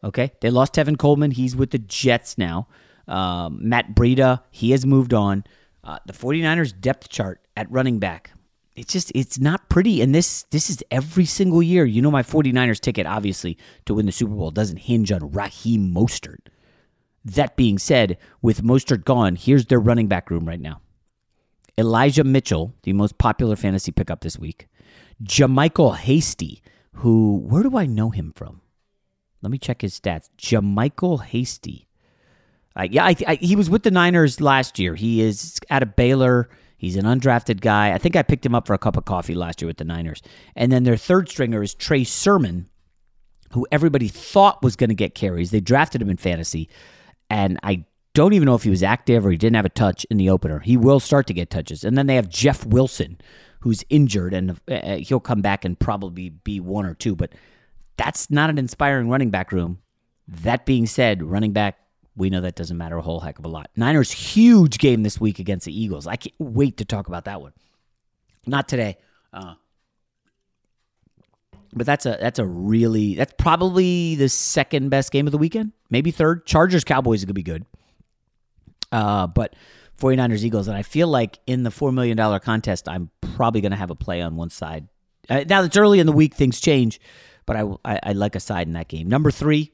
Okay, 0.04 0.32
they 0.42 0.50
lost 0.50 0.74
Tevin 0.74 0.98
Coleman. 0.98 1.32
He's 1.32 1.56
with 1.56 1.70
the 1.70 1.78
Jets 1.78 2.38
now. 2.38 2.68
Um, 3.08 3.60
Matt 3.62 3.94
Breida, 3.94 4.42
he 4.50 4.72
has 4.72 4.86
moved 4.86 5.14
on. 5.14 5.44
Uh, 5.84 6.00
the 6.06 6.14
49ers 6.14 6.80
depth 6.80 7.10
chart 7.10 7.41
at 7.56 7.72
running 7.72 8.00
back. 8.00 8.32
It's 8.76 8.94
just 8.94 9.12
it's 9.14 9.38
not 9.38 9.70
pretty 9.70 10.02
and 10.02 10.16
this 10.16 10.44
this 10.44 10.70
is 10.70 10.84
every 10.92 11.26
single 11.26 11.62
year. 11.62 11.86
You 11.86 12.02
know 12.02 12.12
my 12.12 12.24
49ers 12.24 12.80
ticket 12.80 13.06
obviously 13.06 13.58
to 13.86 13.94
win 13.94 14.06
the 14.06 14.12
Super 14.12 14.34
Bowl 14.34 14.52
doesn't 14.52 14.78
hinge 14.78 15.12
on 15.12 15.32
Raheem 15.32 15.94
Mostert. 15.94 16.48
That 17.24 17.56
being 17.56 17.78
said, 17.78 18.18
with 18.42 18.64
Mostert 18.64 19.06
gone, 19.06 19.36
here's 19.36 19.68
their 19.68 19.80
running 19.80 20.08
back 20.08 20.32
room 20.32 20.48
right 20.48 20.60
now. 20.60 20.82
Elijah 21.78 22.24
Mitchell, 22.24 22.74
the 22.84 22.94
most 22.94 23.18
popular 23.18 23.56
fantasy 23.56 23.92
pickup 23.92 24.22
this 24.22 24.40
week. 24.40 24.68
JaMycal 25.24 25.98
Hasty, 25.98 26.64
who 26.94 27.38
where 27.38 27.64
do 27.64 27.78
I 27.78 27.86
know 27.86 28.10
him 28.10 28.34
from? 28.36 28.62
Let 29.42 29.52
me 29.52 29.58
check 29.58 29.82
his 29.82 30.00
stats. 30.00 30.30
JaMycal 30.38 31.24
Hasty. 31.24 31.88
Uh, 32.76 32.88
yeah, 32.90 33.06
I, 33.06 33.16
I, 33.28 33.36
he 33.36 33.56
was 33.56 33.70
with 33.70 33.84
the 33.84 33.92
Niners 33.92 34.40
last 34.40 34.80
year. 34.80 34.96
He 34.96 35.22
is 35.22 35.60
out 35.70 35.84
of 35.84 35.96
Baylor. 35.96 36.50
He's 36.82 36.98
an 36.98 37.06
undrafted 37.06 37.62
guy. 37.62 37.94
I 37.94 38.00
think 38.00 38.16
I 38.16 38.24
picked 38.24 38.44
him 38.44 38.56
up 38.56 38.66
for 38.66 38.74
a 38.74 38.80
cup 38.80 38.98
of 38.98 39.06
coffee 39.06 39.36
last 39.36 39.62
year 39.62 39.68
with 39.68 39.78
the 39.78 39.84
Niners. 39.84 40.24
And 40.56 40.72
then 40.72 40.82
their 40.82 40.98
third 40.98 41.30
stringer 41.30 41.62
is 41.62 41.76
Trey 41.76 42.04
Sermon, 42.04 42.70
who 43.52 43.68
everybody 43.72 44.08
thought 44.08 44.64
was 44.64 44.76
going 44.76 44.90
to 44.90 44.96
get 44.96 45.14
carries. 45.14 45.52
They 45.52 45.60
drafted 45.60 46.02
him 46.02 46.10
in 46.10 46.18
fantasy, 46.18 46.70
and 47.30 47.60
I 47.62 47.86
don't 48.16 48.34
even 48.34 48.48
know 48.48 48.56
if 48.56 48.64
he 48.64 48.72
was 48.72 48.82
active 48.82 49.28
or 49.28 49.30
he 49.30 49.38
didn't 49.38 49.58
have 49.58 49.66
a 49.66 49.70
touch 49.70 50.08
in 50.10 50.18
the 50.18 50.32
opener. 50.32 50.58
He 50.58 50.76
will 50.76 51.00
start 51.00 51.28
to 51.28 51.36
get 51.36 51.52
touches. 51.52 51.84
And 51.84 51.96
then 51.96 52.08
they 52.08 52.16
have 52.16 52.28
Jeff 52.28 52.66
Wilson, 52.66 53.22
who's 53.60 53.86
injured, 53.92 54.34
and 54.34 54.60
uh, 54.68 54.96
he'll 54.96 55.20
come 55.20 55.44
back 55.44 55.64
and 55.64 55.80
probably 55.80 56.30
be 56.30 56.60
one 56.60 56.88
or 56.88 56.96
two. 56.96 57.16
But 57.16 57.34
that's 57.96 58.32
not 58.32 58.50
an 58.50 58.58
inspiring 58.58 59.08
running 59.08 59.30
back 59.30 59.52
room. 59.52 59.78
That 60.28 60.66
being 60.66 60.88
said, 60.88 61.22
running 61.22 61.54
back 61.54 61.78
we 62.16 62.30
know 62.30 62.42
that 62.42 62.56
doesn't 62.56 62.78
matter 62.78 62.98
a 62.98 63.02
whole 63.02 63.20
heck 63.22 63.40
of 63.40 63.46
a 63.46 63.48
lot. 63.48 63.70
Niners 63.76 64.12
huge 64.12 64.78
game 64.80 65.04
this 65.04 65.20
week 65.20 65.40
against 65.40 65.66
the 65.66 65.78
Eagles. 65.80 66.08
I 66.08 66.16
can't 66.18 66.36
wait 66.40 66.78
to 66.78 66.86
talk 66.86 67.08
about 67.08 67.26
that 67.26 67.42
one. 67.42 67.54
Not 68.46 68.68
today. 68.68 68.98
Uh, 69.34 69.54
But 71.74 71.86
that's 71.86 72.06
a 72.06 72.18
that's 72.20 72.38
a 72.40 72.46
really 72.46 73.16
that's 73.16 73.34
probably 73.38 74.16
the 74.16 74.28
second 74.28 74.90
best 74.90 75.12
game 75.12 75.26
of 75.26 75.32
the 75.32 75.38
weekend, 75.38 75.72
maybe 75.90 76.12
third. 76.12 76.46
Chargers 76.46 76.84
Cowboys 76.84 77.20
is 77.22 77.26
gonna 77.26 77.34
be 77.34 77.44
good. 77.44 77.66
Uh, 78.92 79.28
but 79.28 79.56
49ers 79.98 80.44
Eagles, 80.44 80.68
and 80.68 80.76
I 80.76 80.82
feel 80.84 81.08
like 81.08 81.40
in 81.48 81.64
the 81.64 81.72
four 81.72 81.94
million 81.94 82.18
dollar 82.18 82.40
contest, 82.40 82.90
I'm 82.90 83.10
probably 83.22 83.62
gonna 83.62 83.78
have 83.78 83.90
a 83.90 83.96
play 83.96 84.22
on 84.22 84.36
one 84.36 84.50
side. 84.50 84.90
Uh, 85.30 85.46
now 85.48 85.64
it's 85.64 85.78
early 85.78 86.00
in 86.00 86.08
the 86.08 86.12
week, 86.12 86.34
things 86.34 86.60
change, 86.60 87.00
but 87.46 87.56
I, 87.56 87.62
I 87.86 88.00
I 88.04 88.12
like 88.14 88.36
a 88.36 88.42
side 88.42 88.68
in 88.68 88.74
that 88.74 88.90
game. 88.90 89.08
Number 89.08 89.32
three, 89.32 89.72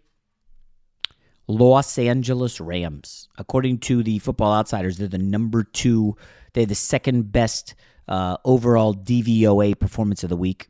Los 1.48 1.98
Angeles 1.98 2.60
Rams. 2.60 3.30
According 3.38 3.80
to 3.80 4.04
the 4.04 4.20
Football 4.20 4.54
Outsiders, 4.54 4.98
they're 4.98 5.08
the 5.08 5.18
number 5.18 5.64
two. 5.64 6.18
They're 6.54 6.66
the 6.66 6.76
second 6.76 7.32
best 7.32 7.76
uh, 8.08 8.38
overall 8.46 8.94
DVOA 8.94 9.80
performance 9.80 10.24
of 10.24 10.30
the 10.30 10.38
week. 10.38 10.70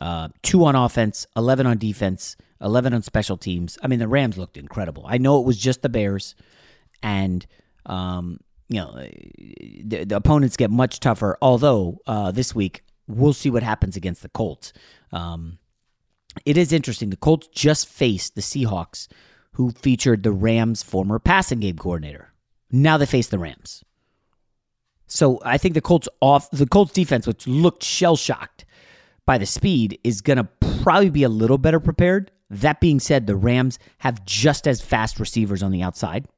Uh, 0.00 0.28
two 0.42 0.64
on 0.64 0.76
offense, 0.76 1.26
11 1.36 1.66
on 1.66 1.78
defense, 1.78 2.36
11 2.60 2.94
on 2.94 3.02
special 3.02 3.36
teams. 3.36 3.78
I 3.82 3.88
mean, 3.88 3.98
the 3.98 4.08
Rams 4.08 4.38
looked 4.38 4.56
incredible. 4.56 5.04
I 5.06 5.18
know 5.18 5.40
it 5.40 5.46
was 5.46 5.58
just 5.58 5.82
the 5.82 5.88
Bears, 5.88 6.34
and, 7.02 7.44
um, 7.86 8.38
you 8.68 8.80
know, 8.80 8.92
the, 8.94 10.04
the, 10.04 10.16
opponents 10.16 10.56
get 10.56 10.70
much 10.70 11.00
tougher. 11.00 11.36
Although 11.42 11.98
uh, 12.06 12.30
this 12.30 12.54
week, 12.54 12.84
we'll 13.08 13.32
see 13.32 13.50
what 13.50 13.62
happens 13.62 13.96
against 13.96 14.22
the 14.22 14.28
Colts. 14.28 14.72
Um, 15.12 15.58
it 16.44 16.56
is 16.56 16.72
interesting. 16.72 17.10
The 17.10 17.16
Colts 17.16 17.48
just 17.48 17.88
faced 17.88 18.34
the 18.34 18.40
Seahawks, 18.40 19.08
who 19.58 19.72
featured 19.72 20.22
the 20.22 20.30
Rams' 20.30 20.84
former 20.84 21.18
passing 21.18 21.58
game 21.58 21.76
coordinator. 21.76 22.32
Now 22.70 22.96
they 22.96 23.06
face 23.06 23.26
the 23.26 23.40
Rams. 23.40 23.84
So 25.08 25.40
I 25.44 25.58
think 25.58 25.74
the 25.74 25.80
Colts 25.80 26.08
off 26.20 26.48
the 26.52 26.64
Colts 26.64 26.92
defense, 26.92 27.26
which 27.26 27.48
looked 27.48 27.82
shell 27.82 28.14
shocked 28.14 28.64
by 29.26 29.36
the 29.36 29.46
speed, 29.46 29.98
is 30.04 30.20
going 30.20 30.36
to 30.36 30.44
probably 30.82 31.10
be 31.10 31.24
a 31.24 31.28
little 31.28 31.58
better 31.58 31.80
prepared. 31.80 32.30
That 32.50 32.80
being 32.80 33.00
said, 33.00 33.26
the 33.26 33.34
Rams 33.34 33.80
have 33.98 34.24
just 34.24 34.68
as 34.68 34.80
fast 34.80 35.18
receivers 35.18 35.60
on 35.60 35.72
the 35.72 35.82
outside, 35.82 36.28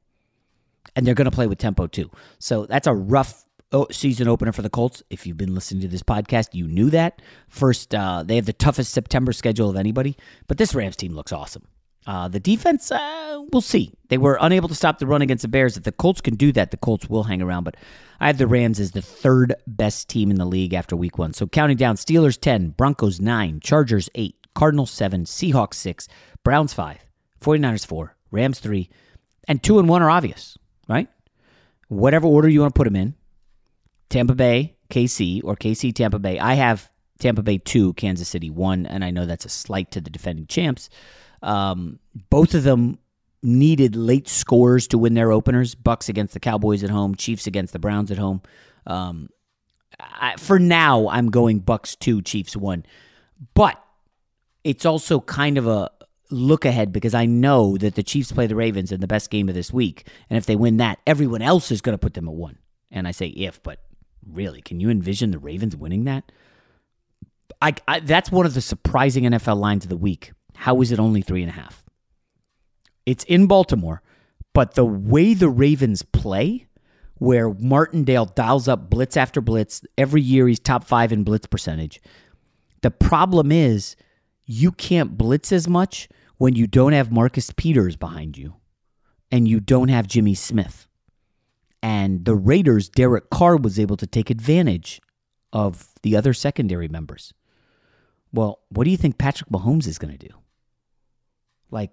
and 0.95 1.05
they're 1.05 1.13
going 1.13 1.25
to 1.25 1.31
play 1.31 1.45
with 1.45 1.59
tempo 1.59 1.85
too. 1.85 2.09
So 2.39 2.65
that's 2.65 2.87
a 2.87 2.93
rough 2.93 3.45
oh, 3.71 3.85
season 3.91 4.29
opener 4.29 4.51
for 4.51 4.63
the 4.63 4.69
Colts. 4.71 5.03
If 5.11 5.27
you've 5.27 5.37
been 5.37 5.53
listening 5.53 5.81
to 5.83 5.87
this 5.87 6.01
podcast, 6.01 6.55
you 6.55 6.67
knew 6.67 6.89
that. 6.89 7.21
First, 7.49 7.93
uh, 7.93 8.23
they 8.23 8.37
have 8.37 8.47
the 8.47 8.53
toughest 8.53 8.91
September 8.91 9.31
schedule 9.31 9.69
of 9.69 9.75
anybody, 9.75 10.17
but 10.47 10.57
this 10.57 10.73
Rams 10.73 10.95
team 10.95 11.13
looks 11.13 11.31
awesome. 11.31 11.67
Uh, 12.07 12.27
the 12.27 12.39
defense, 12.39 12.91
uh, 12.91 13.43
we'll 13.51 13.61
see. 13.61 13.93
They 14.09 14.17
were 14.17 14.37
unable 14.41 14.67
to 14.67 14.75
stop 14.75 14.97
the 14.97 15.05
run 15.05 15.21
against 15.21 15.43
the 15.43 15.47
Bears. 15.47 15.77
If 15.77 15.83
the 15.83 15.91
Colts 15.91 16.21
can 16.21 16.35
do 16.35 16.51
that, 16.53 16.71
the 16.71 16.77
Colts 16.77 17.07
will 17.07 17.23
hang 17.23 17.41
around. 17.41 17.63
But 17.63 17.75
I 18.19 18.27
have 18.27 18.39
the 18.39 18.47
Rams 18.47 18.79
as 18.79 18.91
the 18.91 19.01
third 19.01 19.53
best 19.67 20.09
team 20.09 20.31
in 20.31 20.37
the 20.37 20.45
league 20.45 20.73
after 20.73 20.95
week 20.95 21.17
one. 21.17 21.33
So 21.33 21.45
counting 21.45 21.77
down 21.77 21.95
Steelers 21.95 22.39
10, 22.39 22.71
Broncos 22.71 23.19
9, 23.19 23.59
Chargers 23.59 24.09
8, 24.15 24.35
Cardinals 24.55 24.91
7, 24.91 25.25
Seahawks 25.25 25.75
6, 25.75 26.07
Browns 26.43 26.73
5, 26.73 26.97
49ers 27.39 27.85
4, 27.85 28.15
Rams 28.31 28.59
3, 28.59 28.89
and 29.47 29.61
2 29.61 29.79
and 29.79 29.87
1 29.87 30.01
are 30.01 30.09
obvious, 30.09 30.57
right? 30.89 31.07
Whatever 31.87 32.27
order 32.27 32.49
you 32.49 32.61
want 32.61 32.73
to 32.73 32.77
put 32.77 32.85
them 32.85 32.95
in 32.95 33.15
Tampa 34.09 34.35
Bay, 34.35 34.75
KC, 34.89 35.41
or 35.43 35.55
KC, 35.55 35.93
Tampa 35.93 36.19
Bay. 36.19 36.39
I 36.39 36.55
have 36.55 36.89
Tampa 37.19 37.43
Bay 37.43 37.59
2, 37.59 37.93
Kansas 37.93 38.27
City 38.27 38.49
1, 38.49 38.85
and 38.85 39.05
I 39.05 39.11
know 39.11 39.25
that's 39.25 39.45
a 39.45 39.49
slight 39.49 39.91
to 39.91 40.01
the 40.01 40.09
defending 40.09 40.47
champs. 40.47 40.89
Um, 41.41 41.99
both 42.29 42.53
of 42.53 42.63
them 42.63 42.99
needed 43.43 43.95
late 43.95 44.27
scores 44.27 44.87
to 44.87 44.97
win 44.97 45.13
their 45.13 45.31
openers. 45.31 45.75
Bucks 45.75 46.09
against 46.09 46.33
the 46.33 46.39
Cowboys 46.39 46.83
at 46.83 46.89
home, 46.89 47.15
Chiefs 47.15 47.47
against 47.47 47.73
the 47.73 47.79
Browns 47.79 48.11
at 48.11 48.17
home. 48.17 48.41
Um, 48.85 49.29
I, 49.99 50.35
for 50.37 50.59
now, 50.59 51.07
I'm 51.09 51.29
going 51.29 51.59
Bucks 51.59 51.95
two, 51.95 52.21
Chiefs 52.21 52.55
one, 52.55 52.85
but 53.53 53.81
it's 54.63 54.85
also 54.85 55.19
kind 55.19 55.57
of 55.57 55.67
a 55.67 55.89
look 56.29 56.65
ahead 56.65 56.91
because 56.91 57.13
I 57.13 57.25
know 57.25 57.77
that 57.77 57.95
the 57.95 58.03
Chiefs 58.03 58.31
play 58.31 58.47
the 58.47 58.55
Ravens 58.55 58.91
in 58.91 59.01
the 59.01 59.07
best 59.07 59.29
game 59.29 59.49
of 59.49 59.55
this 59.55 59.73
week, 59.73 60.07
and 60.29 60.37
if 60.37 60.45
they 60.45 60.55
win 60.55 60.77
that, 60.77 60.99
everyone 61.05 61.41
else 61.41 61.71
is 61.71 61.81
going 61.81 61.93
to 61.93 62.01
put 62.01 62.13
them 62.13 62.27
at 62.27 62.33
one. 62.33 62.57
And 62.89 63.07
I 63.07 63.11
say 63.11 63.27
if, 63.27 63.61
but 63.63 63.79
really, 64.27 64.61
can 64.61 64.79
you 64.79 64.89
envision 64.89 65.31
the 65.31 65.39
Ravens 65.39 65.75
winning 65.75 66.05
that? 66.05 66.31
I, 67.61 67.75
I 67.87 67.99
that's 67.99 68.31
one 68.31 68.45
of 68.45 68.53
the 68.53 68.61
surprising 68.61 69.23
NFL 69.23 69.57
lines 69.57 69.83
of 69.83 69.89
the 69.89 69.97
week 69.97 70.31
how 70.61 70.79
is 70.79 70.91
it 70.91 70.99
only 70.99 71.23
three 71.23 71.41
and 71.41 71.49
a 71.49 71.55
half? 71.55 71.83
It's 73.07 73.23
in 73.23 73.47
Baltimore, 73.47 74.03
but 74.53 74.75
the 74.75 74.85
way 74.85 75.33
the 75.33 75.49
Ravens 75.49 76.03
play, 76.03 76.67
where 77.15 77.51
Martindale 77.55 78.25
dials 78.27 78.67
up 78.67 78.87
blitz 78.87 79.17
after 79.17 79.41
blitz, 79.41 79.81
every 79.97 80.21
year 80.21 80.47
he's 80.47 80.59
top 80.59 80.83
five 80.83 81.11
in 81.11 81.23
blitz 81.23 81.47
percentage. 81.47 81.99
The 82.83 82.91
problem 82.91 83.51
is 83.51 83.95
you 84.45 84.71
can't 84.71 85.17
blitz 85.17 85.51
as 85.51 85.67
much 85.67 86.07
when 86.37 86.53
you 86.53 86.67
don't 86.67 86.93
have 86.93 87.11
Marcus 87.11 87.51
Peters 87.57 87.95
behind 87.95 88.37
you 88.37 88.53
and 89.31 89.47
you 89.47 89.59
don't 89.59 89.89
have 89.89 90.05
Jimmy 90.05 90.35
Smith. 90.35 90.85
And 91.81 92.23
the 92.25 92.35
Raiders, 92.35 92.87
Derek 92.87 93.31
Carr 93.31 93.57
was 93.57 93.79
able 93.79 93.97
to 93.97 94.05
take 94.05 94.29
advantage 94.29 95.01
of 95.51 95.89
the 96.03 96.15
other 96.15 96.35
secondary 96.35 96.87
members. 96.87 97.33
Well, 98.31 98.59
what 98.69 98.83
do 98.83 98.91
you 98.91 98.97
think 98.97 99.17
Patrick 99.17 99.49
Mahomes 99.49 99.87
is 99.87 99.97
going 99.97 100.15
to 100.15 100.27
do? 100.27 100.40
Like, 101.71 101.91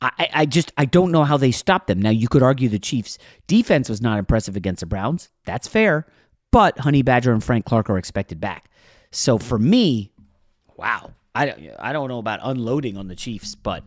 I, 0.00 0.28
I 0.32 0.46
just 0.46 0.72
I 0.76 0.84
don't 0.84 1.12
know 1.12 1.24
how 1.24 1.36
they 1.36 1.50
stopped 1.50 1.86
them. 1.86 2.00
Now 2.00 2.10
you 2.10 2.28
could 2.28 2.42
argue 2.42 2.68
the 2.68 2.78
Chiefs' 2.78 3.18
defense 3.46 3.88
was 3.88 4.02
not 4.02 4.18
impressive 4.18 4.56
against 4.56 4.80
the 4.80 4.86
Browns. 4.86 5.30
That's 5.44 5.66
fair, 5.66 6.06
but 6.50 6.78
Honey 6.78 7.02
Badger 7.02 7.32
and 7.32 7.42
Frank 7.42 7.64
Clark 7.64 7.88
are 7.88 7.98
expected 7.98 8.40
back. 8.40 8.70
So 9.10 9.38
for 9.38 9.58
me, 9.58 10.12
wow, 10.76 11.12
I 11.34 11.46
don't 11.46 11.70
I 11.78 11.92
don't 11.92 12.08
know 12.08 12.18
about 12.18 12.40
unloading 12.42 12.96
on 12.96 13.08
the 13.08 13.16
Chiefs, 13.16 13.54
but 13.54 13.84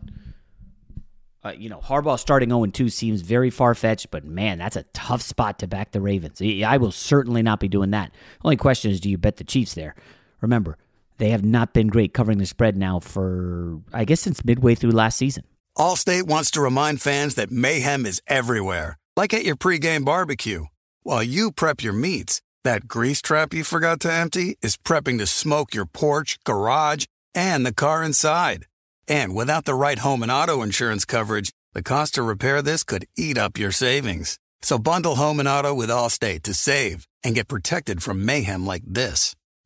uh, 1.44 1.52
you 1.56 1.68
know 1.68 1.78
Harbaugh 1.78 2.18
starting 2.18 2.48
0 2.50 2.66
2 2.66 2.88
seems 2.88 3.20
very 3.20 3.50
far 3.50 3.74
fetched. 3.74 4.10
But 4.10 4.24
man, 4.24 4.58
that's 4.58 4.76
a 4.76 4.84
tough 4.94 5.22
spot 5.22 5.58
to 5.60 5.68
back 5.68 5.92
the 5.92 6.00
Ravens. 6.00 6.42
I 6.42 6.78
will 6.78 6.92
certainly 6.92 7.42
not 7.42 7.60
be 7.60 7.68
doing 7.68 7.90
that. 7.90 8.12
Only 8.44 8.56
question 8.56 8.90
is, 8.90 9.00
do 9.00 9.10
you 9.10 9.18
bet 9.18 9.36
the 9.36 9.44
Chiefs 9.44 9.74
there? 9.74 9.94
Remember, 10.40 10.78
they 11.18 11.30
have 11.30 11.44
not 11.44 11.72
been 11.72 11.88
great 11.88 12.14
covering 12.14 12.38
the 12.38 12.46
spread 12.46 12.76
now 12.76 13.00
for, 13.00 13.80
I 13.92 14.04
guess, 14.04 14.20
since 14.20 14.44
midway 14.44 14.74
through 14.74 14.92
last 14.92 15.18
season. 15.18 15.44
Allstate 15.76 16.24
wants 16.24 16.50
to 16.52 16.60
remind 16.60 17.00
fans 17.00 17.36
that 17.36 17.52
mayhem 17.52 18.06
is 18.06 18.22
everywhere, 18.26 18.98
like 19.16 19.32
at 19.34 19.44
your 19.44 19.56
pregame 19.56 20.04
barbecue. 20.04 20.64
While 21.02 21.22
you 21.22 21.52
prep 21.52 21.82
your 21.82 21.92
meats, 21.92 22.40
that 22.64 22.88
grease 22.88 23.22
trap 23.22 23.54
you 23.54 23.62
forgot 23.62 24.00
to 24.00 24.12
empty 24.12 24.58
is 24.62 24.76
prepping 24.76 25.18
to 25.18 25.26
smoke 25.26 25.74
your 25.74 25.86
porch, 25.86 26.38
garage, 26.44 27.04
and 27.34 27.64
the 27.64 27.74
car 27.74 28.02
inside. 28.02 28.66
And 29.06 29.34
without 29.34 29.64
the 29.64 29.74
right 29.74 30.00
home 30.00 30.22
and 30.22 30.32
auto 30.32 30.62
insurance 30.62 31.04
coverage, 31.04 31.52
the 31.72 31.82
cost 31.82 32.14
to 32.14 32.22
repair 32.22 32.60
this 32.60 32.82
could 32.82 33.06
eat 33.16 33.38
up 33.38 33.58
your 33.58 33.72
savings. 33.72 34.38
So 34.62 34.78
bundle 34.78 35.14
home 35.14 35.38
and 35.38 35.48
auto 35.48 35.72
with 35.74 35.90
Allstate 35.90 36.42
to 36.42 36.54
save 36.54 37.06
and 37.22 37.34
get 37.34 37.48
protected 37.48 38.02
from 38.02 38.24
mayhem 38.24 38.66
like 38.66 38.82
this. 38.84 39.34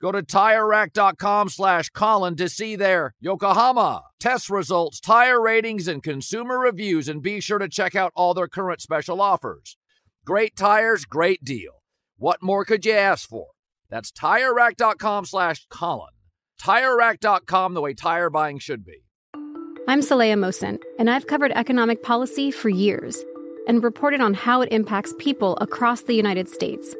Go 0.00 0.12
to 0.12 0.22
TireRack.com 0.22 1.50
slash 1.50 1.90
Colin 1.90 2.34
to 2.36 2.48
see 2.48 2.74
their 2.74 3.14
Yokohama 3.20 4.04
test 4.18 4.48
results, 4.48 4.98
tire 4.98 5.40
ratings, 5.40 5.86
and 5.86 6.02
consumer 6.02 6.58
reviews, 6.58 7.08
and 7.08 7.22
be 7.22 7.40
sure 7.40 7.58
to 7.58 7.68
check 7.68 7.94
out 7.94 8.12
all 8.14 8.32
their 8.32 8.48
current 8.48 8.80
special 8.80 9.20
offers. 9.20 9.76
Great 10.24 10.56
tires, 10.56 11.04
great 11.04 11.44
deal. 11.44 11.82
What 12.16 12.42
more 12.42 12.64
could 12.64 12.86
you 12.86 12.92
ask 12.92 13.28
for? 13.28 13.48
That's 13.90 14.10
TireRack.com 14.12 15.26
slash 15.26 15.66
Colin. 15.68 16.12
TireRack.com, 16.60 17.74
the 17.74 17.80
way 17.80 17.94
tire 17.94 18.30
buying 18.30 18.58
should 18.58 18.84
be. 18.84 19.04
I'm 19.88 20.00
Saleha 20.00 20.38
Mohsin, 20.38 20.80
and 20.98 21.10
I've 21.10 21.26
covered 21.26 21.52
economic 21.52 22.02
policy 22.02 22.50
for 22.50 22.68
years 22.68 23.24
and 23.66 23.82
reported 23.82 24.20
on 24.20 24.34
how 24.34 24.62
it 24.62 24.72
impacts 24.72 25.14
people 25.18 25.58
across 25.60 26.02
the 26.02 26.14
United 26.14 26.48
States 26.48 26.94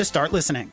to 0.00 0.04
start 0.06 0.32
listening. 0.32 0.72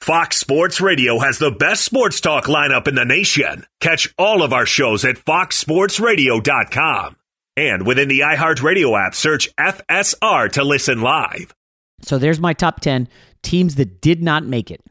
Fox 0.00 0.38
Sports 0.38 0.80
Radio 0.80 1.18
has 1.18 1.38
the 1.38 1.50
best 1.50 1.84
sports 1.84 2.18
talk 2.18 2.44
lineup 2.44 2.88
in 2.88 2.94
the 2.94 3.04
nation. 3.04 3.66
Catch 3.78 4.14
all 4.16 4.42
of 4.42 4.54
our 4.54 4.64
shows 4.64 5.04
at 5.04 5.16
foxsportsradio.com. 5.16 7.16
And 7.58 7.86
within 7.86 8.08
the 8.08 8.20
iHeartRadio 8.20 8.98
app, 8.98 9.14
search 9.14 9.54
FSR 9.56 10.50
to 10.52 10.64
listen 10.64 11.02
live. 11.02 11.54
So 12.00 12.16
there's 12.16 12.40
my 12.40 12.54
top 12.54 12.80
10 12.80 13.08
teams 13.42 13.74
that 13.74 14.00
did 14.00 14.22
not 14.22 14.44
make 14.44 14.70
it. 14.70 14.82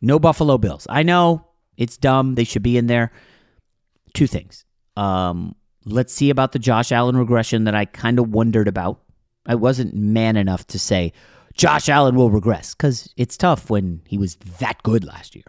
No 0.00 0.20
Buffalo 0.20 0.56
Bills. 0.56 0.86
I 0.88 1.02
know 1.02 1.48
it's 1.76 1.96
dumb. 1.96 2.36
They 2.36 2.44
should 2.44 2.62
be 2.62 2.76
in 2.76 2.86
there. 2.86 3.10
Two 4.14 4.28
things. 4.28 4.64
Um, 4.96 5.56
let's 5.84 6.12
see 6.12 6.30
about 6.30 6.52
the 6.52 6.60
Josh 6.60 6.92
Allen 6.92 7.16
regression 7.16 7.64
that 7.64 7.74
I 7.74 7.86
kind 7.86 8.20
of 8.20 8.30
wondered 8.30 8.68
about. 8.68 9.00
I 9.46 9.56
wasn't 9.56 9.94
man 9.94 10.36
enough 10.36 10.64
to 10.68 10.78
say 10.78 11.12
Josh 11.58 11.88
Allen 11.88 12.14
will 12.14 12.30
regress 12.30 12.74
because 12.74 13.12
it's 13.16 13.36
tough 13.36 13.68
when 13.68 14.00
he 14.06 14.16
was 14.16 14.36
that 14.60 14.80
good 14.84 15.04
last 15.04 15.34
year. 15.34 15.44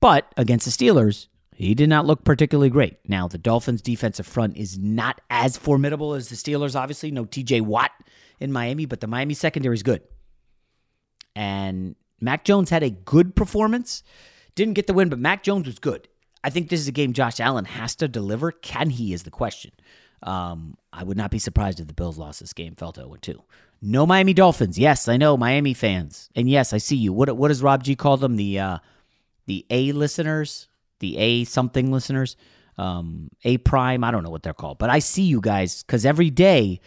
But 0.00 0.32
against 0.36 0.64
the 0.64 0.72
Steelers, 0.72 1.28
he 1.54 1.74
did 1.74 1.88
not 1.88 2.06
look 2.06 2.24
particularly 2.24 2.70
great. 2.70 2.98
Now, 3.06 3.28
the 3.28 3.38
Dolphins' 3.38 3.80
defensive 3.80 4.26
front 4.26 4.56
is 4.56 4.76
not 4.76 5.20
as 5.30 5.56
formidable 5.56 6.14
as 6.14 6.28
the 6.28 6.34
Steelers, 6.34 6.74
obviously. 6.74 7.12
No 7.12 7.24
TJ 7.24 7.62
Watt 7.62 7.92
in 8.40 8.52
Miami, 8.52 8.84
but 8.84 9.00
the 9.00 9.06
Miami 9.06 9.34
secondary 9.34 9.74
is 9.74 9.84
good. 9.84 10.02
And 11.36 11.94
Mac 12.20 12.44
Jones 12.44 12.70
had 12.70 12.82
a 12.82 12.90
good 12.90 13.36
performance. 13.36 14.02
Didn't 14.56 14.74
get 14.74 14.88
the 14.88 14.92
win, 14.92 15.08
but 15.08 15.20
Mac 15.20 15.44
Jones 15.44 15.66
was 15.66 15.78
good. 15.78 16.08
I 16.42 16.50
think 16.50 16.68
this 16.68 16.80
is 16.80 16.88
a 16.88 16.92
game 16.92 17.12
Josh 17.12 17.38
Allen 17.38 17.64
has 17.64 17.94
to 17.96 18.08
deliver. 18.08 18.50
Can 18.50 18.90
he 18.90 19.12
is 19.12 19.22
the 19.22 19.30
question. 19.30 19.70
Um, 20.22 20.76
I 20.92 21.04
would 21.04 21.16
not 21.16 21.30
be 21.30 21.38
surprised 21.38 21.78
if 21.78 21.86
the 21.86 21.94
Bills 21.94 22.18
lost 22.18 22.40
this 22.40 22.52
game, 22.52 22.74
fell 22.74 22.92
to 22.92 23.02
0 23.02 23.16
2. 23.20 23.42
No 23.80 24.06
Miami 24.06 24.34
Dolphins. 24.34 24.78
Yes, 24.78 25.08
I 25.08 25.16
know 25.16 25.36
Miami 25.36 25.74
fans, 25.74 26.30
and 26.34 26.48
yes, 26.48 26.72
I 26.72 26.78
see 26.78 26.96
you. 26.96 27.12
What 27.12 27.36
what 27.36 27.48
does 27.48 27.62
Rob 27.62 27.84
G 27.84 27.94
call 27.94 28.16
them? 28.16 28.36
The 28.36 28.58
uh, 28.58 28.78
the 29.46 29.64
A 29.70 29.92
listeners, 29.92 30.68
the 31.00 31.16
A 31.16 31.44
something 31.44 31.92
listeners, 31.92 32.36
um, 32.76 33.28
A 33.44 33.58
prime. 33.58 34.02
I 34.02 34.10
don't 34.10 34.24
know 34.24 34.30
what 34.30 34.42
they're 34.42 34.52
called, 34.52 34.78
but 34.78 34.90
I 34.90 34.98
see 34.98 35.22
you 35.22 35.40
guys 35.40 35.82
because 35.84 36.04
every 36.04 36.30
day 36.30 36.80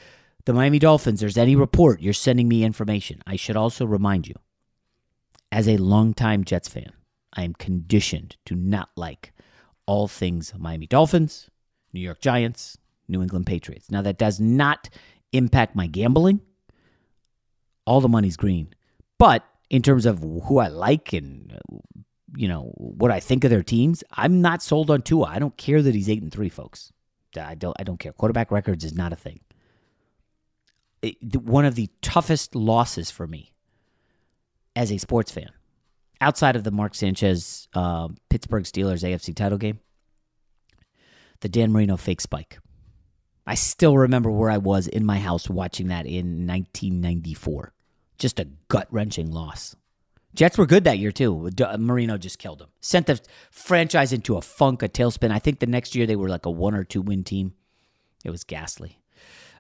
the 0.45 0.53
Miami 0.53 0.79
Dolphins. 0.79 1.19
There's 1.19 1.37
any 1.37 1.55
report 1.55 2.01
you're 2.01 2.13
sending 2.13 2.47
me 2.47 2.63
information. 2.63 3.21
I 3.25 3.35
should 3.35 3.55
also 3.55 3.85
remind 3.85 4.27
you, 4.27 4.35
as 5.51 5.67
a 5.67 5.77
longtime 5.77 6.43
Jets 6.43 6.67
fan, 6.67 6.91
I 7.33 7.43
am 7.43 7.53
conditioned 7.53 8.37
to 8.45 8.55
not 8.55 8.89
like 8.95 9.33
all 9.85 10.07
things 10.07 10.53
Miami 10.57 10.87
Dolphins, 10.87 11.49
New 11.93 12.01
York 12.01 12.21
Giants, 12.21 12.77
New 13.07 13.21
England 13.21 13.45
Patriots. 13.45 13.89
Now 13.89 14.01
that 14.01 14.17
does 14.17 14.39
not 14.39 14.89
impact 15.31 15.75
my 15.75 15.87
gambling 15.87 16.41
all 17.85 18.01
the 18.01 18.09
money's 18.09 18.37
green. 18.37 18.73
But 19.17 19.45
in 19.69 19.81
terms 19.81 20.05
of 20.05 20.19
who 20.19 20.59
I 20.59 20.67
like 20.67 21.13
and 21.13 21.57
you 22.35 22.47
know 22.47 22.71
what 22.75 23.11
I 23.11 23.19
think 23.19 23.43
of 23.43 23.49
their 23.49 23.63
teams, 23.63 24.03
I'm 24.11 24.41
not 24.41 24.61
sold 24.61 24.89
on 24.89 25.01
Tua. 25.01 25.25
I 25.25 25.39
don't 25.39 25.57
care 25.57 25.81
that 25.81 25.95
he's 25.95 26.09
eight 26.09 26.21
and 26.21 26.31
three, 26.31 26.49
folks. 26.49 26.91
I 27.39 27.55
don't. 27.55 27.75
I 27.79 27.83
don't 27.83 27.99
care. 27.99 28.13
Quarterback 28.13 28.51
records 28.51 28.83
is 28.83 28.93
not 28.93 29.13
a 29.13 29.15
thing. 29.15 29.39
It, 31.01 31.35
one 31.35 31.65
of 31.65 31.75
the 31.75 31.89
toughest 32.01 32.55
losses 32.55 33.09
for 33.09 33.25
me 33.25 33.53
as 34.75 34.91
a 34.91 34.97
sports 34.97 35.31
fan, 35.31 35.49
outside 36.19 36.55
of 36.55 36.63
the 36.63 36.71
Mark 36.71 36.93
Sanchez 36.93 37.67
uh, 37.73 38.09
Pittsburgh 38.29 38.63
Steelers 38.63 39.03
AFC 39.03 39.35
title 39.35 39.57
game, 39.57 39.79
the 41.39 41.49
Dan 41.49 41.71
Marino 41.71 41.97
fake 41.97 42.21
spike. 42.21 42.59
I 43.45 43.55
still 43.55 43.97
remember 43.97 44.29
where 44.29 44.49
I 44.49 44.57
was 44.57 44.87
in 44.87 45.05
my 45.05 45.19
house 45.19 45.49
watching 45.49 45.87
that 45.87 46.05
in 46.05 46.47
1994. 46.47 47.73
Just 48.17 48.39
a 48.39 48.47
gut 48.67 48.87
wrenching 48.91 49.31
loss. 49.31 49.75
Jets 50.33 50.57
were 50.57 50.65
good 50.65 50.85
that 50.85 50.99
year 50.99 51.11
too. 51.11 51.49
Marino 51.77 52.17
just 52.17 52.39
killed 52.39 52.59
them. 52.59 52.69
Sent 52.79 53.07
the 53.07 53.19
franchise 53.49 54.13
into 54.13 54.37
a 54.37 54.41
funk, 54.41 54.81
a 54.81 54.87
tailspin. 54.87 55.31
I 55.31 55.39
think 55.39 55.59
the 55.59 55.65
next 55.65 55.95
year 55.95 56.05
they 56.05 56.15
were 56.15 56.29
like 56.29 56.45
a 56.45 56.51
one 56.51 56.73
or 56.73 56.83
two 56.83 57.01
win 57.01 57.23
team. 57.23 57.53
It 58.23 58.29
was 58.29 58.43
ghastly. 58.43 58.99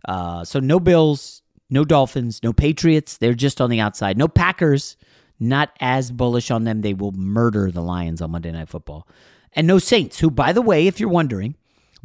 Uh, 0.07 0.45
so 0.45 0.59
no 0.59 0.79
Bills, 0.79 1.41
no 1.69 1.83
Dolphins, 1.83 2.41
no 2.43 2.53
Patriots. 2.53 3.17
They're 3.17 3.33
just 3.33 3.59
on 3.59 3.69
the 3.69 3.79
outside. 3.79 4.17
No 4.17 4.27
Packers. 4.27 4.95
Not 5.39 5.71
as 5.79 6.11
bullish 6.11 6.51
on 6.51 6.65
them. 6.65 6.81
They 6.81 6.93
will 6.93 7.13
murder 7.13 7.71
the 7.71 7.81
Lions 7.81 8.21
on 8.21 8.31
Monday 8.31 8.51
Night 8.51 8.69
Football. 8.69 9.07
And 9.53 9.65
no 9.65 9.79
Saints, 9.79 10.19
who, 10.19 10.29
by 10.29 10.53
the 10.53 10.61
way, 10.61 10.85
if 10.85 10.99
you're 10.99 11.09
wondering, 11.09 11.55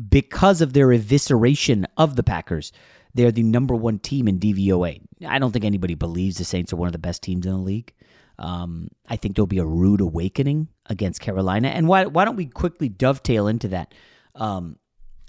because 0.08 0.60
of 0.60 0.72
their 0.72 0.88
evisceration 0.88 1.84
of 1.96 2.16
the 2.16 2.22
Packers, 2.22 2.72
they're 3.14 3.32
the 3.32 3.42
number 3.42 3.74
one 3.74 3.98
team 3.98 4.28
in 4.28 4.38
DVOA. 4.38 5.00
I 5.26 5.38
don't 5.38 5.52
think 5.52 5.64
anybody 5.64 5.94
believes 5.94 6.36
the 6.36 6.44
Saints 6.44 6.72
are 6.72 6.76
one 6.76 6.88
of 6.88 6.92
the 6.92 6.98
best 6.98 7.22
teams 7.22 7.46
in 7.46 7.52
the 7.52 7.58
league. 7.58 7.92
Um, 8.38 8.88
I 9.08 9.16
think 9.16 9.34
there'll 9.34 9.46
be 9.46 9.58
a 9.58 9.64
rude 9.64 10.02
awakening 10.02 10.68
against 10.86 11.22
Carolina. 11.22 11.68
And 11.68 11.88
why, 11.88 12.04
why 12.04 12.26
don't 12.26 12.36
we 12.36 12.46
quickly 12.46 12.90
dovetail 12.90 13.48
into 13.48 13.68
that? 13.68 13.94
Um, 14.34 14.76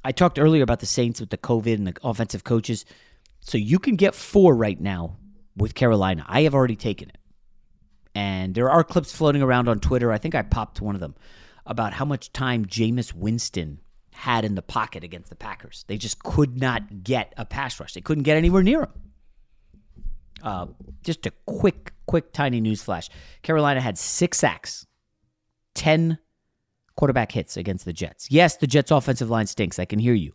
I 0.04 0.12
talked 0.12 0.38
earlier 0.40 0.64
about 0.64 0.82
the 0.82 0.86
Saints 0.86 1.22
with 1.22 1.30
the 1.30 1.38
COVID 1.38 1.76
and 1.76 1.88
the 1.88 1.94
offensive 2.04 2.44
coaches. 2.44 2.84
So 3.40 3.58
you 3.58 3.80
can 3.80 3.96
get 3.96 4.14
four 4.14 4.54
right 4.54 4.80
now 4.80 5.16
with 5.56 5.74
Carolina. 5.74 6.26
I 6.28 6.42
have 6.42 6.54
already 6.54 6.76
taken 6.76 7.10
it. 7.10 7.18
And 8.14 8.56
there 8.56 8.70
are 8.70 8.84
clips 8.84 9.14
floating 9.14 9.42
around 9.42 9.70
on 9.70 9.80
Twitter. 9.80 10.12
I 10.12 10.18
think 10.18 10.36
I 10.36 10.42
popped 10.42 10.82
one 10.82 10.96
of 10.96 11.02
them 11.02 11.16
about 11.66 11.94
how 11.94 12.06
much 12.06 12.34
time 12.34 12.66
Jameis 12.66 13.14
Winston 13.14 13.80
had 14.18 14.44
in 14.44 14.56
the 14.56 14.64
pocket 14.64 15.04
against 15.04 15.30
the 15.30 15.36
Packers. 15.36 15.86
They 15.88 15.96
just 15.96 16.24
could 16.24 16.60
not 16.60 17.04
get 17.04 17.34
a 17.38 17.46
pass 17.46 17.80
rush. 17.80 17.94
They 17.94 18.02
couldn't 18.02 18.24
get 18.24 18.36
anywhere 18.36 18.64
near 18.64 18.82
him. 18.82 18.94
Uh, 20.42 20.66
just 21.04 21.28
a 21.28 21.32
quick, 21.46 21.94
quick, 22.08 22.34
tiny 22.34 22.60
news 22.60 22.82
flash. 22.82 23.10
Carolina 23.44 23.80
had 23.80 23.96
six 23.96 24.40
sacks, 24.40 24.88
10 25.76 26.18
quarterback 26.96 27.32
hits 27.32 27.58
against 27.58 27.86
the 27.86 27.94
Jets. 27.94 28.32
Yes, 28.32 28.58
the 28.58 28.66
Jets' 28.66 28.90
offensive 28.90 29.30
line 29.30 29.46
stinks. 29.46 29.78
I 29.78 29.86
can 29.86 30.00
hear 30.00 30.16
you. 30.16 30.34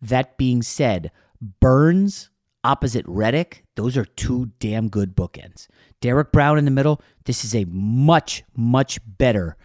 That 0.00 0.38
being 0.38 0.62
said, 0.62 1.10
Burns 1.60 2.30
opposite 2.64 3.04
Reddick, 3.06 3.64
those 3.76 3.98
are 3.98 4.06
two 4.06 4.52
damn 4.58 4.88
good 4.88 5.14
bookends. 5.14 5.68
Derrick 6.00 6.32
Brown 6.32 6.56
in 6.56 6.64
the 6.64 6.70
middle, 6.70 7.02
this 7.26 7.44
is 7.44 7.54
a 7.54 7.66
much, 7.66 8.42
much 8.56 9.00
better 9.04 9.58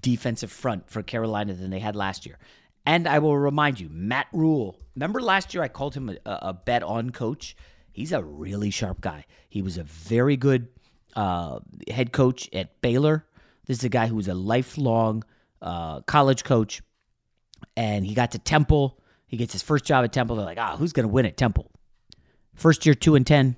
defensive 0.00 0.50
front 0.50 0.88
for 0.88 1.02
Carolina 1.02 1.52
than 1.52 1.70
they 1.70 1.80
had 1.80 1.96
last 1.96 2.24
year. 2.24 2.38
And 2.86 3.06
I 3.06 3.18
will 3.18 3.36
remind 3.36 3.78
you, 3.78 3.88
Matt 3.90 4.26
Rhule. 4.32 4.78
remember 4.94 5.20
last 5.20 5.54
year 5.54 5.62
I 5.62 5.68
called 5.68 5.94
him 5.94 6.08
a, 6.08 6.16
a 6.24 6.52
bet 6.52 6.82
on 6.82 7.10
coach? 7.10 7.56
He's 7.92 8.12
a 8.12 8.22
really 8.22 8.70
sharp 8.70 9.00
guy. 9.00 9.26
He 9.48 9.62
was 9.62 9.76
a 9.76 9.84
very 9.84 10.36
good 10.36 10.68
uh, 11.14 11.60
head 11.88 12.12
coach 12.12 12.48
at 12.52 12.80
Baylor. 12.80 13.26
This 13.66 13.78
is 13.78 13.84
a 13.84 13.88
guy 13.88 14.06
who 14.06 14.16
was 14.16 14.28
a 14.28 14.34
lifelong 14.34 15.24
uh, 15.60 16.00
college 16.02 16.44
coach, 16.44 16.82
and 17.76 18.06
he 18.06 18.14
got 18.14 18.32
to 18.32 18.38
Temple. 18.38 18.98
He 19.26 19.36
gets 19.36 19.52
his 19.52 19.62
first 19.62 19.84
job 19.84 20.04
at 20.04 20.12
Temple. 20.12 20.36
They're 20.36 20.44
like, 20.44 20.58
ah, 20.58 20.76
who's 20.76 20.92
going 20.92 21.06
to 21.06 21.12
win 21.12 21.26
at 21.26 21.36
Temple? 21.36 21.70
First 22.54 22.86
year, 22.86 22.94
two 22.94 23.14
and 23.14 23.26
ten. 23.26 23.56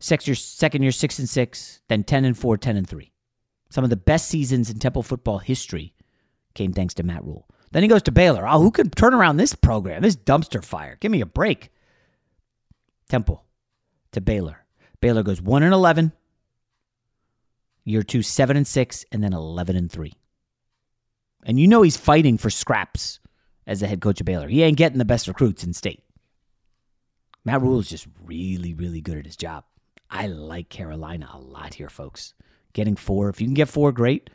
Second 0.00 0.28
year, 0.28 0.34
second 0.34 0.82
year, 0.82 0.92
six 0.92 1.18
and 1.18 1.28
six. 1.28 1.80
Then 1.88 2.04
ten 2.04 2.24
and 2.24 2.36
four, 2.36 2.56
10 2.56 2.76
and 2.76 2.88
three. 2.88 3.12
Some 3.70 3.84
of 3.84 3.90
the 3.90 3.96
best 3.96 4.28
seasons 4.28 4.70
in 4.70 4.78
Temple 4.78 5.02
football 5.02 5.38
history 5.38 5.94
came 6.54 6.72
thanks 6.72 6.94
to 6.94 7.02
Matt 7.02 7.24
Rhule. 7.24 7.48
Then 7.72 7.82
he 7.82 7.88
goes 7.88 8.02
to 8.02 8.12
Baylor. 8.12 8.46
Oh, 8.48 8.60
who 8.60 8.70
could 8.70 8.94
turn 8.94 9.14
around 9.14 9.36
this 9.36 9.54
program? 9.54 10.02
This 10.02 10.16
dumpster 10.16 10.64
fire. 10.64 10.96
Give 11.00 11.12
me 11.12 11.20
a 11.20 11.26
break. 11.26 11.70
Temple 13.08 13.44
to 14.12 14.20
Baylor. 14.20 14.64
Baylor 15.00 15.22
goes 15.22 15.40
1 15.40 15.62
and 15.62 15.72
11. 15.72 16.12
Year 17.84 18.02
2 18.02 18.22
7 18.22 18.56
and 18.56 18.66
6 18.66 19.04
and 19.12 19.22
then 19.22 19.32
11 19.32 19.76
and 19.76 19.90
3. 19.90 20.12
And 21.44 21.58
you 21.58 21.66
know 21.66 21.82
he's 21.82 21.96
fighting 21.96 22.36
for 22.36 22.50
scraps 22.50 23.20
as 23.66 23.80
the 23.80 23.86
head 23.86 24.00
coach 24.00 24.20
of 24.20 24.26
Baylor. 24.26 24.48
He 24.48 24.62
ain't 24.62 24.76
getting 24.76 24.98
the 24.98 25.04
best 25.04 25.28
recruits 25.28 25.64
in 25.64 25.72
state. 25.72 26.02
Matt 27.44 27.62
Rhule 27.62 27.78
is 27.78 27.88
just 27.88 28.06
really 28.24 28.74
really 28.74 29.00
good 29.00 29.16
at 29.16 29.24
his 29.24 29.36
job. 29.36 29.64
I 30.10 30.26
like 30.26 30.68
Carolina 30.68 31.30
a 31.32 31.38
lot 31.38 31.74
here, 31.74 31.88
folks. 31.88 32.34
Getting 32.74 32.96
4, 32.96 33.30
if 33.30 33.40
you 33.40 33.46
can 33.46 33.54
get 33.54 33.68
4 33.68 33.92
great. 33.92 34.30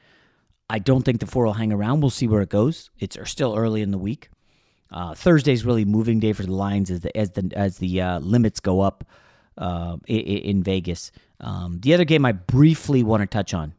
I 0.70 0.80
don't 0.80 1.04
think 1.04 1.20
the 1.20 1.28
4 1.28 1.46
will 1.46 1.54
hang 1.54 1.74
around. 1.74 2.02
We'll 2.02 2.10
see 2.10 2.28
where 2.28 2.42
it 2.42 2.50
goes. 2.50 2.90
It's 3.00 3.18
still 3.30 3.56
early 3.56 3.82
in 3.82 3.92
the 3.92 3.98
week. 3.98 4.30
Uh, 4.92 5.16
Thursday's 5.16 5.66
really 5.66 5.86
moving 5.86 6.20
day 6.20 6.34
for 6.34 6.44
the 6.44 6.54
Lions 6.54 6.92
as 6.92 7.02
the 7.02 7.16
as 7.18 7.32
the 7.32 7.52
as 7.56 7.78
the 7.80 8.00
uh, 8.00 8.20
limits 8.20 8.60
go 8.60 8.82
up 8.82 9.04
uh, 9.58 9.98
in, 10.08 10.20
in, 10.20 10.64
Vegas. 10.64 11.12
Um, 11.40 11.80
the 11.82 11.96
other 11.96 12.06
game 12.06 12.26
I 12.26 12.32
briefly 12.32 13.02
want 13.02 13.22
to 13.22 13.28
touch 13.28 13.56
on 13.56 13.74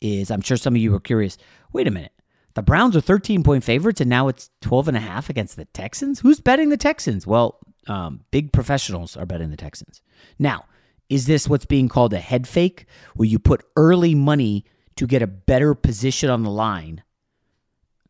is 0.00 0.30
I'm 0.30 0.40
sure 0.40 0.56
some 0.56 0.74
of 0.74 0.80
you 0.80 0.92
were 0.92 1.00
curious. 1.00 1.36
Wait 1.72 1.86
a 1.86 1.90
minute. 1.90 2.12
The 2.54 2.62
Browns 2.62 2.96
are 2.96 3.00
13 3.00 3.42
point 3.42 3.64
favorites 3.64 4.00
and 4.00 4.10
now 4.10 4.28
it's 4.28 4.50
12 4.62 4.88
and 4.88 4.96
a 4.96 5.00
half 5.00 5.28
against 5.28 5.56
the 5.56 5.66
Texans? 5.66 6.20
Who's 6.20 6.40
betting 6.40 6.70
the 6.70 6.76
Texans? 6.76 7.26
Well, 7.26 7.58
um, 7.86 8.24
big 8.30 8.52
professionals 8.52 9.16
are 9.16 9.26
betting 9.26 9.50
the 9.50 9.56
Texans. 9.56 10.02
Now, 10.38 10.64
is 11.08 11.26
this 11.26 11.48
what's 11.48 11.66
being 11.66 11.88
called 11.88 12.12
a 12.12 12.18
head 12.18 12.48
fake 12.48 12.86
where 13.14 13.28
you 13.28 13.38
put 13.38 13.64
early 13.76 14.14
money 14.14 14.64
to 14.98 15.06
get 15.06 15.22
a 15.22 15.26
better 15.26 15.74
position 15.74 16.30
on 16.30 16.42
the 16.42 16.50
line? 16.50 17.02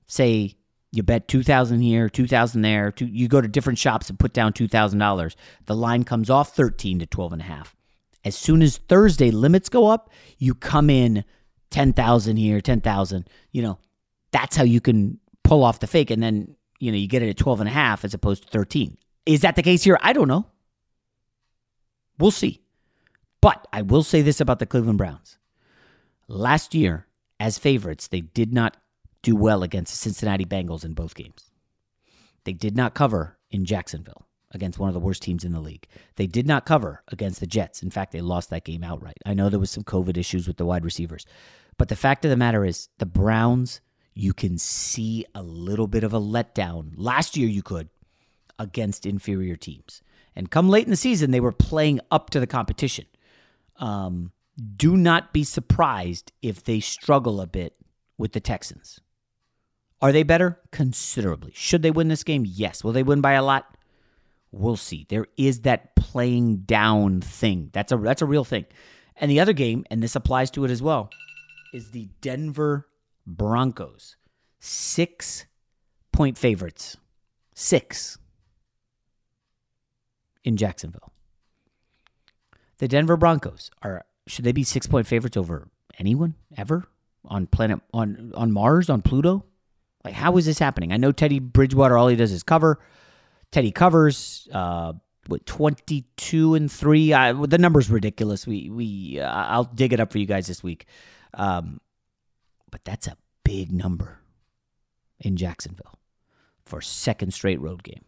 Say 0.07 0.57
you 0.91 1.03
bet 1.03 1.29
2000 1.29 1.81
here, 1.81 2.09
2000 2.09 2.63
there. 2.63 2.91
Two, 2.91 3.07
you 3.07 3.29
go 3.29 3.41
to 3.41 3.49
different 3.49 3.79
shops 3.79 4.09
and 4.09 4.19
put 4.19 4.33
down 4.33 4.53
$2,000. 4.53 5.35
The 5.67 5.77
line 5.77 6.05
comes 6.05 6.31
off 6.31 6.55
13 6.55 6.99
to 7.01 7.07
12 7.07 7.35
and 7.35 7.43
a 7.43 7.45
half. 7.45 7.77
As 8.25 8.37
soon 8.37 8.63
as 8.63 8.79
Thursday 8.79 9.31
limits 9.31 9.69
go 9.69 9.87
up, 9.87 10.11
you 10.39 10.55
come 10.55 10.91
in 10.91 11.25
10,000 11.71 12.37
here, 12.37 12.61
10,000. 12.61 13.29
You 13.53 13.63
know, 13.63 13.79
that's 14.33 14.57
how 14.57 14.65
you 14.65 14.81
can 14.81 15.19
pull 15.45 15.63
off 15.63 15.81
the 15.81 15.87
fake 15.87 16.11
and 16.11 16.23
then, 16.23 16.57
you 16.79 16.91
know, 16.91 16.99
you 16.99 17.07
get 17.07 17.23
it 17.23 17.29
at 17.29 17.37
12 17.37 17.61
and 17.61 17.69
a 17.69 17.73
half 17.73 18.05
as 18.05 18.15
opposed 18.15 18.45
to 18.45 18.49
13. 18.49 18.97
Is 19.27 19.43
that 19.43 19.57
the 19.57 19.63
case 19.63 19.85
here? 19.85 19.99
I 20.03 20.15
don't 20.15 20.29
know. 20.29 20.47
We'll 22.19 22.31
see. 22.31 22.63
But 23.41 23.67
I 23.73 23.83
will 23.83 24.03
say 24.03 24.23
this 24.23 24.41
about 24.41 24.59
the 24.59 24.67
Cleveland 24.67 24.99
Browns. 24.99 25.38
Last 26.29 26.75
year, 26.75 27.07
as 27.41 27.59
favorites, 27.59 28.09
they 28.09 28.21
did 28.21 28.53
not 28.53 28.77
do 29.23 29.35
well 29.35 29.63
against 29.63 29.93
the 29.93 29.99
Cincinnati 29.99 30.45
Bengals 30.45 30.85
in 30.85 30.93
both 30.93 31.15
games. 31.15 31.51
They 32.45 32.53
did 32.53 32.77
not 32.77 32.95
cover 32.95 33.39
in 33.51 33.65
Jacksonville 33.65 34.27
against 34.53 34.79
one 34.79 34.89
of 34.89 34.95
the 34.95 35.01
worst 35.01 35.23
teams 35.23 35.45
in 35.45 35.53
the 35.53 35.61
league. 35.61 35.87
They 36.17 36.27
did 36.27 36.47
not 36.47 36.67
cover 36.67 37.03
against 37.09 37.41
the 37.41 37.47
Jets. 37.47 37.83
In 37.83 37.91
fact, 37.91 38.13
they 38.13 38.21
lost 38.21 38.51
that 38.51 38.65
game 38.65 38.85
outright. 38.85 39.19
I 39.27 39.35
know 39.35 39.49
there 39.49 39.59
was 39.59 39.71
some 39.71 39.85
COVID 39.85 40.17
issues 40.17 40.47
with 40.47 40.57
the 40.57 40.65
wide 40.65 40.85
receivers. 40.85 41.27
But 41.77 41.89
the 41.89 41.97
fact 41.97 42.25
of 42.25 42.31
the 42.31 42.37
matter 42.37 42.65
is, 42.65 42.89
the 42.99 43.07
Browns, 43.07 43.81
you 44.15 44.33
can 44.33 44.59
see 44.59 45.25
a 45.35 45.43
little 45.43 45.87
bit 45.87 46.05
of 46.05 46.13
a 46.13 46.21
letdown. 46.21 46.93
Last 46.97 47.37
year, 47.37 47.49
you 47.49 47.63
could 47.63 47.89
against 48.59 49.07
inferior 49.07 49.57
teams. 49.57 50.03
And 50.35 50.51
come 50.51 50.69
late 50.69 50.85
in 50.85 50.91
the 50.91 50.97
season, 50.97 51.31
they 51.31 51.41
were 51.41 51.53
playing 51.53 52.01
up 52.11 52.31
to 52.31 52.41
the 52.41 52.47
competition. 52.47 53.07
Um, 53.77 54.33
do 54.77 54.97
not 54.97 55.33
be 55.33 55.45
surprised 55.45 56.33
if 56.43 56.65
they 56.65 56.81
struggle 56.81 57.41
a 57.41 57.47
bit 57.47 57.77
with 58.17 58.33
the 58.33 58.41
Texans. 58.41 59.01
Are 60.01 60.13
they 60.13 60.23
better? 60.23 60.61
Considerably. 60.71 61.53
Should 61.55 61.83
they 61.83 61.91
win 61.91 62.09
this 62.09 62.25
game? 62.25 62.45
Yes. 62.47 62.85
Will 62.85 62.93
they 62.93 63.03
win 63.03 63.21
by 63.21 63.33
a 63.33 63.43
lot? 63.43 63.77
We'll 64.51 64.77
see. 64.77 65.07
There 65.09 65.27
is 65.37 65.61
that 65.63 65.95
playing 65.97 66.59
down 66.59 67.21
thing. 67.21 67.71
That's 67.73 67.93
a 67.93 67.97
that's 67.97 68.23
a 68.23 68.27
real 68.27 68.45
thing. 68.45 68.67
And 69.17 69.31
the 69.31 69.41
other 69.41 69.53
game, 69.53 69.85
and 69.91 70.03
this 70.03 70.17
applies 70.17 70.51
to 70.53 70.65
it 70.65 70.71
as 70.71 70.81
well, 70.81 71.11
is 71.75 71.91
the 71.91 72.09
Denver 72.21 72.89
Broncos. 73.27 74.17
Six 74.61 75.47
point 76.13 76.39
favorites. 76.39 76.97
Six 77.55 78.19
in 80.45 80.57
Jacksonville. 80.57 81.13
The 82.79 82.89
Denver 82.89 83.17
Broncos 83.17 83.71
are 83.83 84.05
should 84.29 84.45
they 84.45 84.53
be 84.53 84.65
six 84.65 84.87
point 84.87 85.07
favorites 85.07 85.37
over 85.37 85.69
anyone 85.99 86.35
ever 86.57 86.87
on 87.25 87.47
planet 87.47 87.81
on 87.93 88.33
on 88.35 88.53
Mars 88.53 88.89
on 88.89 89.03
Pluto? 89.03 89.45
Like, 90.05 90.15
how 90.15 90.37
is 90.37 90.47
this 90.47 90.59
happening? 90.59 90.93
I 90.93 90.97
know 90.97 91.13
Teddy 91.13 91.41
Bridgewater, 91.41 91.99
all 91.99 92.09
he 92.09 92.17
does 92.17 92.33
is 92.33 92.43
cover. 92.43 92.79
Teddy 93.51 93.73
covers, 93.73 94.47
uh, 94.53 94.93
with 95.29 95.45
22 95.45 96.55
and 96.55 96.71
3. 96.71 97.13
I, 97.13 97.33
the 97.33 97.59
number's 97.59 97.91
ridiculous. 97.91 98.47
We, 98.47 98.71
we, 98.71 99.21
uh, 99.21 99.31
I'll 99.31 99.65
dig 99.65 99.93
it 99.93 100.01
up 100.01 100.13
for 100.13 100.19
you 100.19 100.27
guys 100.27 100.47
this 100.47 100.63
week. 100.63 100.87
Um, 101.35 101.81
but 102.71 102.85
that's 102.85 103.07
a 103.07 103.17
big 103.45 103.73
number 103.73 104.21
in 105.21 105.37
Jacksonville 105.37 105.99
for 106.65 106.81
second 106.81 107.33
straight 107.33 107.61
road 107.61 107.83
game. 107.83 108.05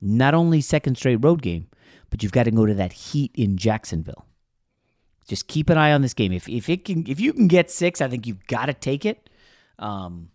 Not 0.00 0.34
only 0.34 0.60
second 0.60 0.96
straight 0.96 1.16
road 1.16 1.42
game, 1.42 1.68
but 2.10 2.22
you've 2.22 2.32
got 2.32 2.44
to 2.44 2.50
go 2.50 2.66
to 2.66 2.74
that 2.74 2.92
heat 2.92 3.32
in 3.34 3.56
Jacksonville. 3.56 4.26
Just 5.26 5.48
keep 5.48 5.70
an 5.70 5.78
eye 5.78 5.92
on 5.92 6.02
this 6.02 6.14
game. 6.14 6.32
If 6.32 6.48
if 6.48 6.68
it 6.68 6.84
can 6.84 7.04
if 7.08 7.20
you 7.20 7.32
can 7.32 7.48
get 7.48 7.70
six, 7.70 8.00
I 8.00 8.08
think 8.08 8.26
you've 8.26 8.46
got 8.46 8.66
to 8.66 8.74
take 8.74 9.04
it. 9.04 9.28
Um, 9.78 10.28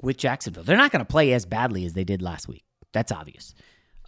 with 0.00 0.16
Jacksonville. 0.16 0.62
They're 0.62 0.76
not 0.76 0.92
going 0.92 1.04
to 1.04 1.10
play 1.10 1.32
as 1.32 1.46
badly 1.46 1.84
as 1.84 1.94
they 1.94 2.04
did 2.04 2.22
last 2.22 2.48
week. 2.48 2.64
That's 2.92 3.12
obvious. 3.12 3.54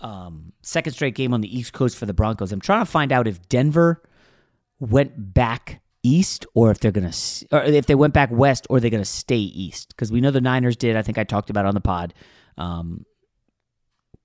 Um, 0.01 0.53
second 0.63 0.93
straight 0.93 1.15
game 1.15 1.35
on 1.35 1.41
the 1.41 1.59
East 1.59 1.73
Coast 1.73 1.97
for 1.97 2.07
the 2.07 2.15
Broncos. 2.15 2.53
I'm 2.53 2.61
trying 2.61 2.85
to 2.85 2.91
find 2.91 3.13
out 3.13 3.27
if 3.27 3.49
Denver 3.49 4.03
went 4.79 5.35
back 5.35 5.81
east 6.05 6.47
or 6.55 6.71
if 6.71 6.79
they're 6.79 6.93
going 6.93 7.11
to 7.11 7.47
or 7.51 7.63
if 7.65 7.87
they 7.87 7.97
went 7.97 8.15
back 8.15 8.31
west 8.31 8.67
or 8.71 8.79
they're 8.79 8.91
going 8.91 9.03
to 9.03 9.09
stay 9.09 9.37
east 9.37 9.89
because 9.89 10.13
we 10.13 10.21
know 10.21 10.31
the 10.31 10.41
Niners 10.41 10.77
did. 10.77 10.97
I 10.97 11.03
think 11.03 11.19
I 11.19 11.25
talked 11.25 11.51
about 11.51 11.67
on 11.67 11.75
the 11.75 11.81
pod. 11.81 12.15
Um, 12.57 13.05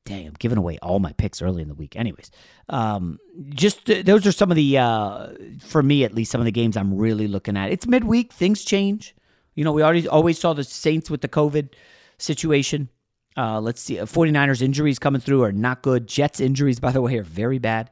dang, 0.06 0.28
I'm 0.28 0.36
giving 0.39 0.58
away 0.58 0.78
all 0.82 0.99
my 0.99 1.14
picks 1.14 1.41
early 1.41 1.62
in 1.62 1.68
the 1.68 1.74
week. 1.74 1.95
Anyways, 1.95 2.32
um, 2.70 3.20
just 3.49 3.89
uh, 3.89 4.01
those 4.04 4.28
are 4.28 4.32
some 4.32 4.51
of 4.51 4.56
the 4.56 4.78
uh, 4.78 5.30
for 5.60 5.82
me 5.84 6.04
at 6.04 6.14
least 6.14 6.32
some 6.32 6.41
of 6.41 6.45
the 6.45 6.51
games 6.51 6.78
I'm 6.78 6.97
really 6.97 7.28
looking 7.28 7.58
at. 7.58 7.72
It's 7.72 7.88
midweek, 7.88 8.34
things 8.34 8.64
change. 8.64 9.16
You 9.56 9.64
know, 9.64 9.72
we 9.72 9.84
already 9.84 10.08
always 10.08 10.39
saw 10.39 10.54
the 10.54 10.64
Saints 10.64 11.10
with 11.10 11.22
the 11.22 11.28
COVID 11.28 11.70
situation. 12.18 12.89
Uh, 13.38 13.60
let's 13.60 13.82
see. 13.82 13.95
49ers 13.97 14.62
injuries 14.62 14.99
coming 14.99 15.22
through 15.22 15.43
are 15.43 15.51
not 15.51 15.82
good. 15.82 16.08
Jets 16.08 16.39
injuries, 16.39 16.80
by 16.82 16.91
the 16.91 17.01
way, 17.01 17.18
are 17.18 17.24
very 17.24 17.60
bad. 17.60 17.89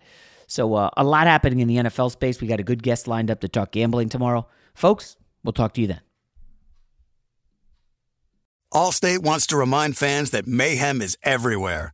So 0.48 0.74
uh, 0.74 0.90
a 0.98 1.04
lot 1.04 1.28
happening 1.28 1.62
in 1.62 1.68
the 1.68 1.78
NFL 1.78 2.12
space. 2.12 2.42
We 2.42 2.48
got 2.48 2.60
a 2.60 2.64
good 2.64 2.84
guest 2.84 3.08
lined 3.08 3.32
up 3.32 3.40
to 3.42 3.48
talk 3.48 3.72
gambling 3.72 4.10
tomorrow. 4.10 4.48
Folks, 4.74 5.16
we'll 5.44 5.54
talk 5.54 5.74
to 5.76 5.82
you 5.82 5.88
then. 5.88 6.02
Allstate 8.74 9.20
wants 9.20 9.48
to 9.48 9.58
remind 9.58 9.98
fans 9.98 10.32
that 10.32 10.48
mayhem 10.48 11.02
is 11.02 11.18
everywhere, 11.24 11.94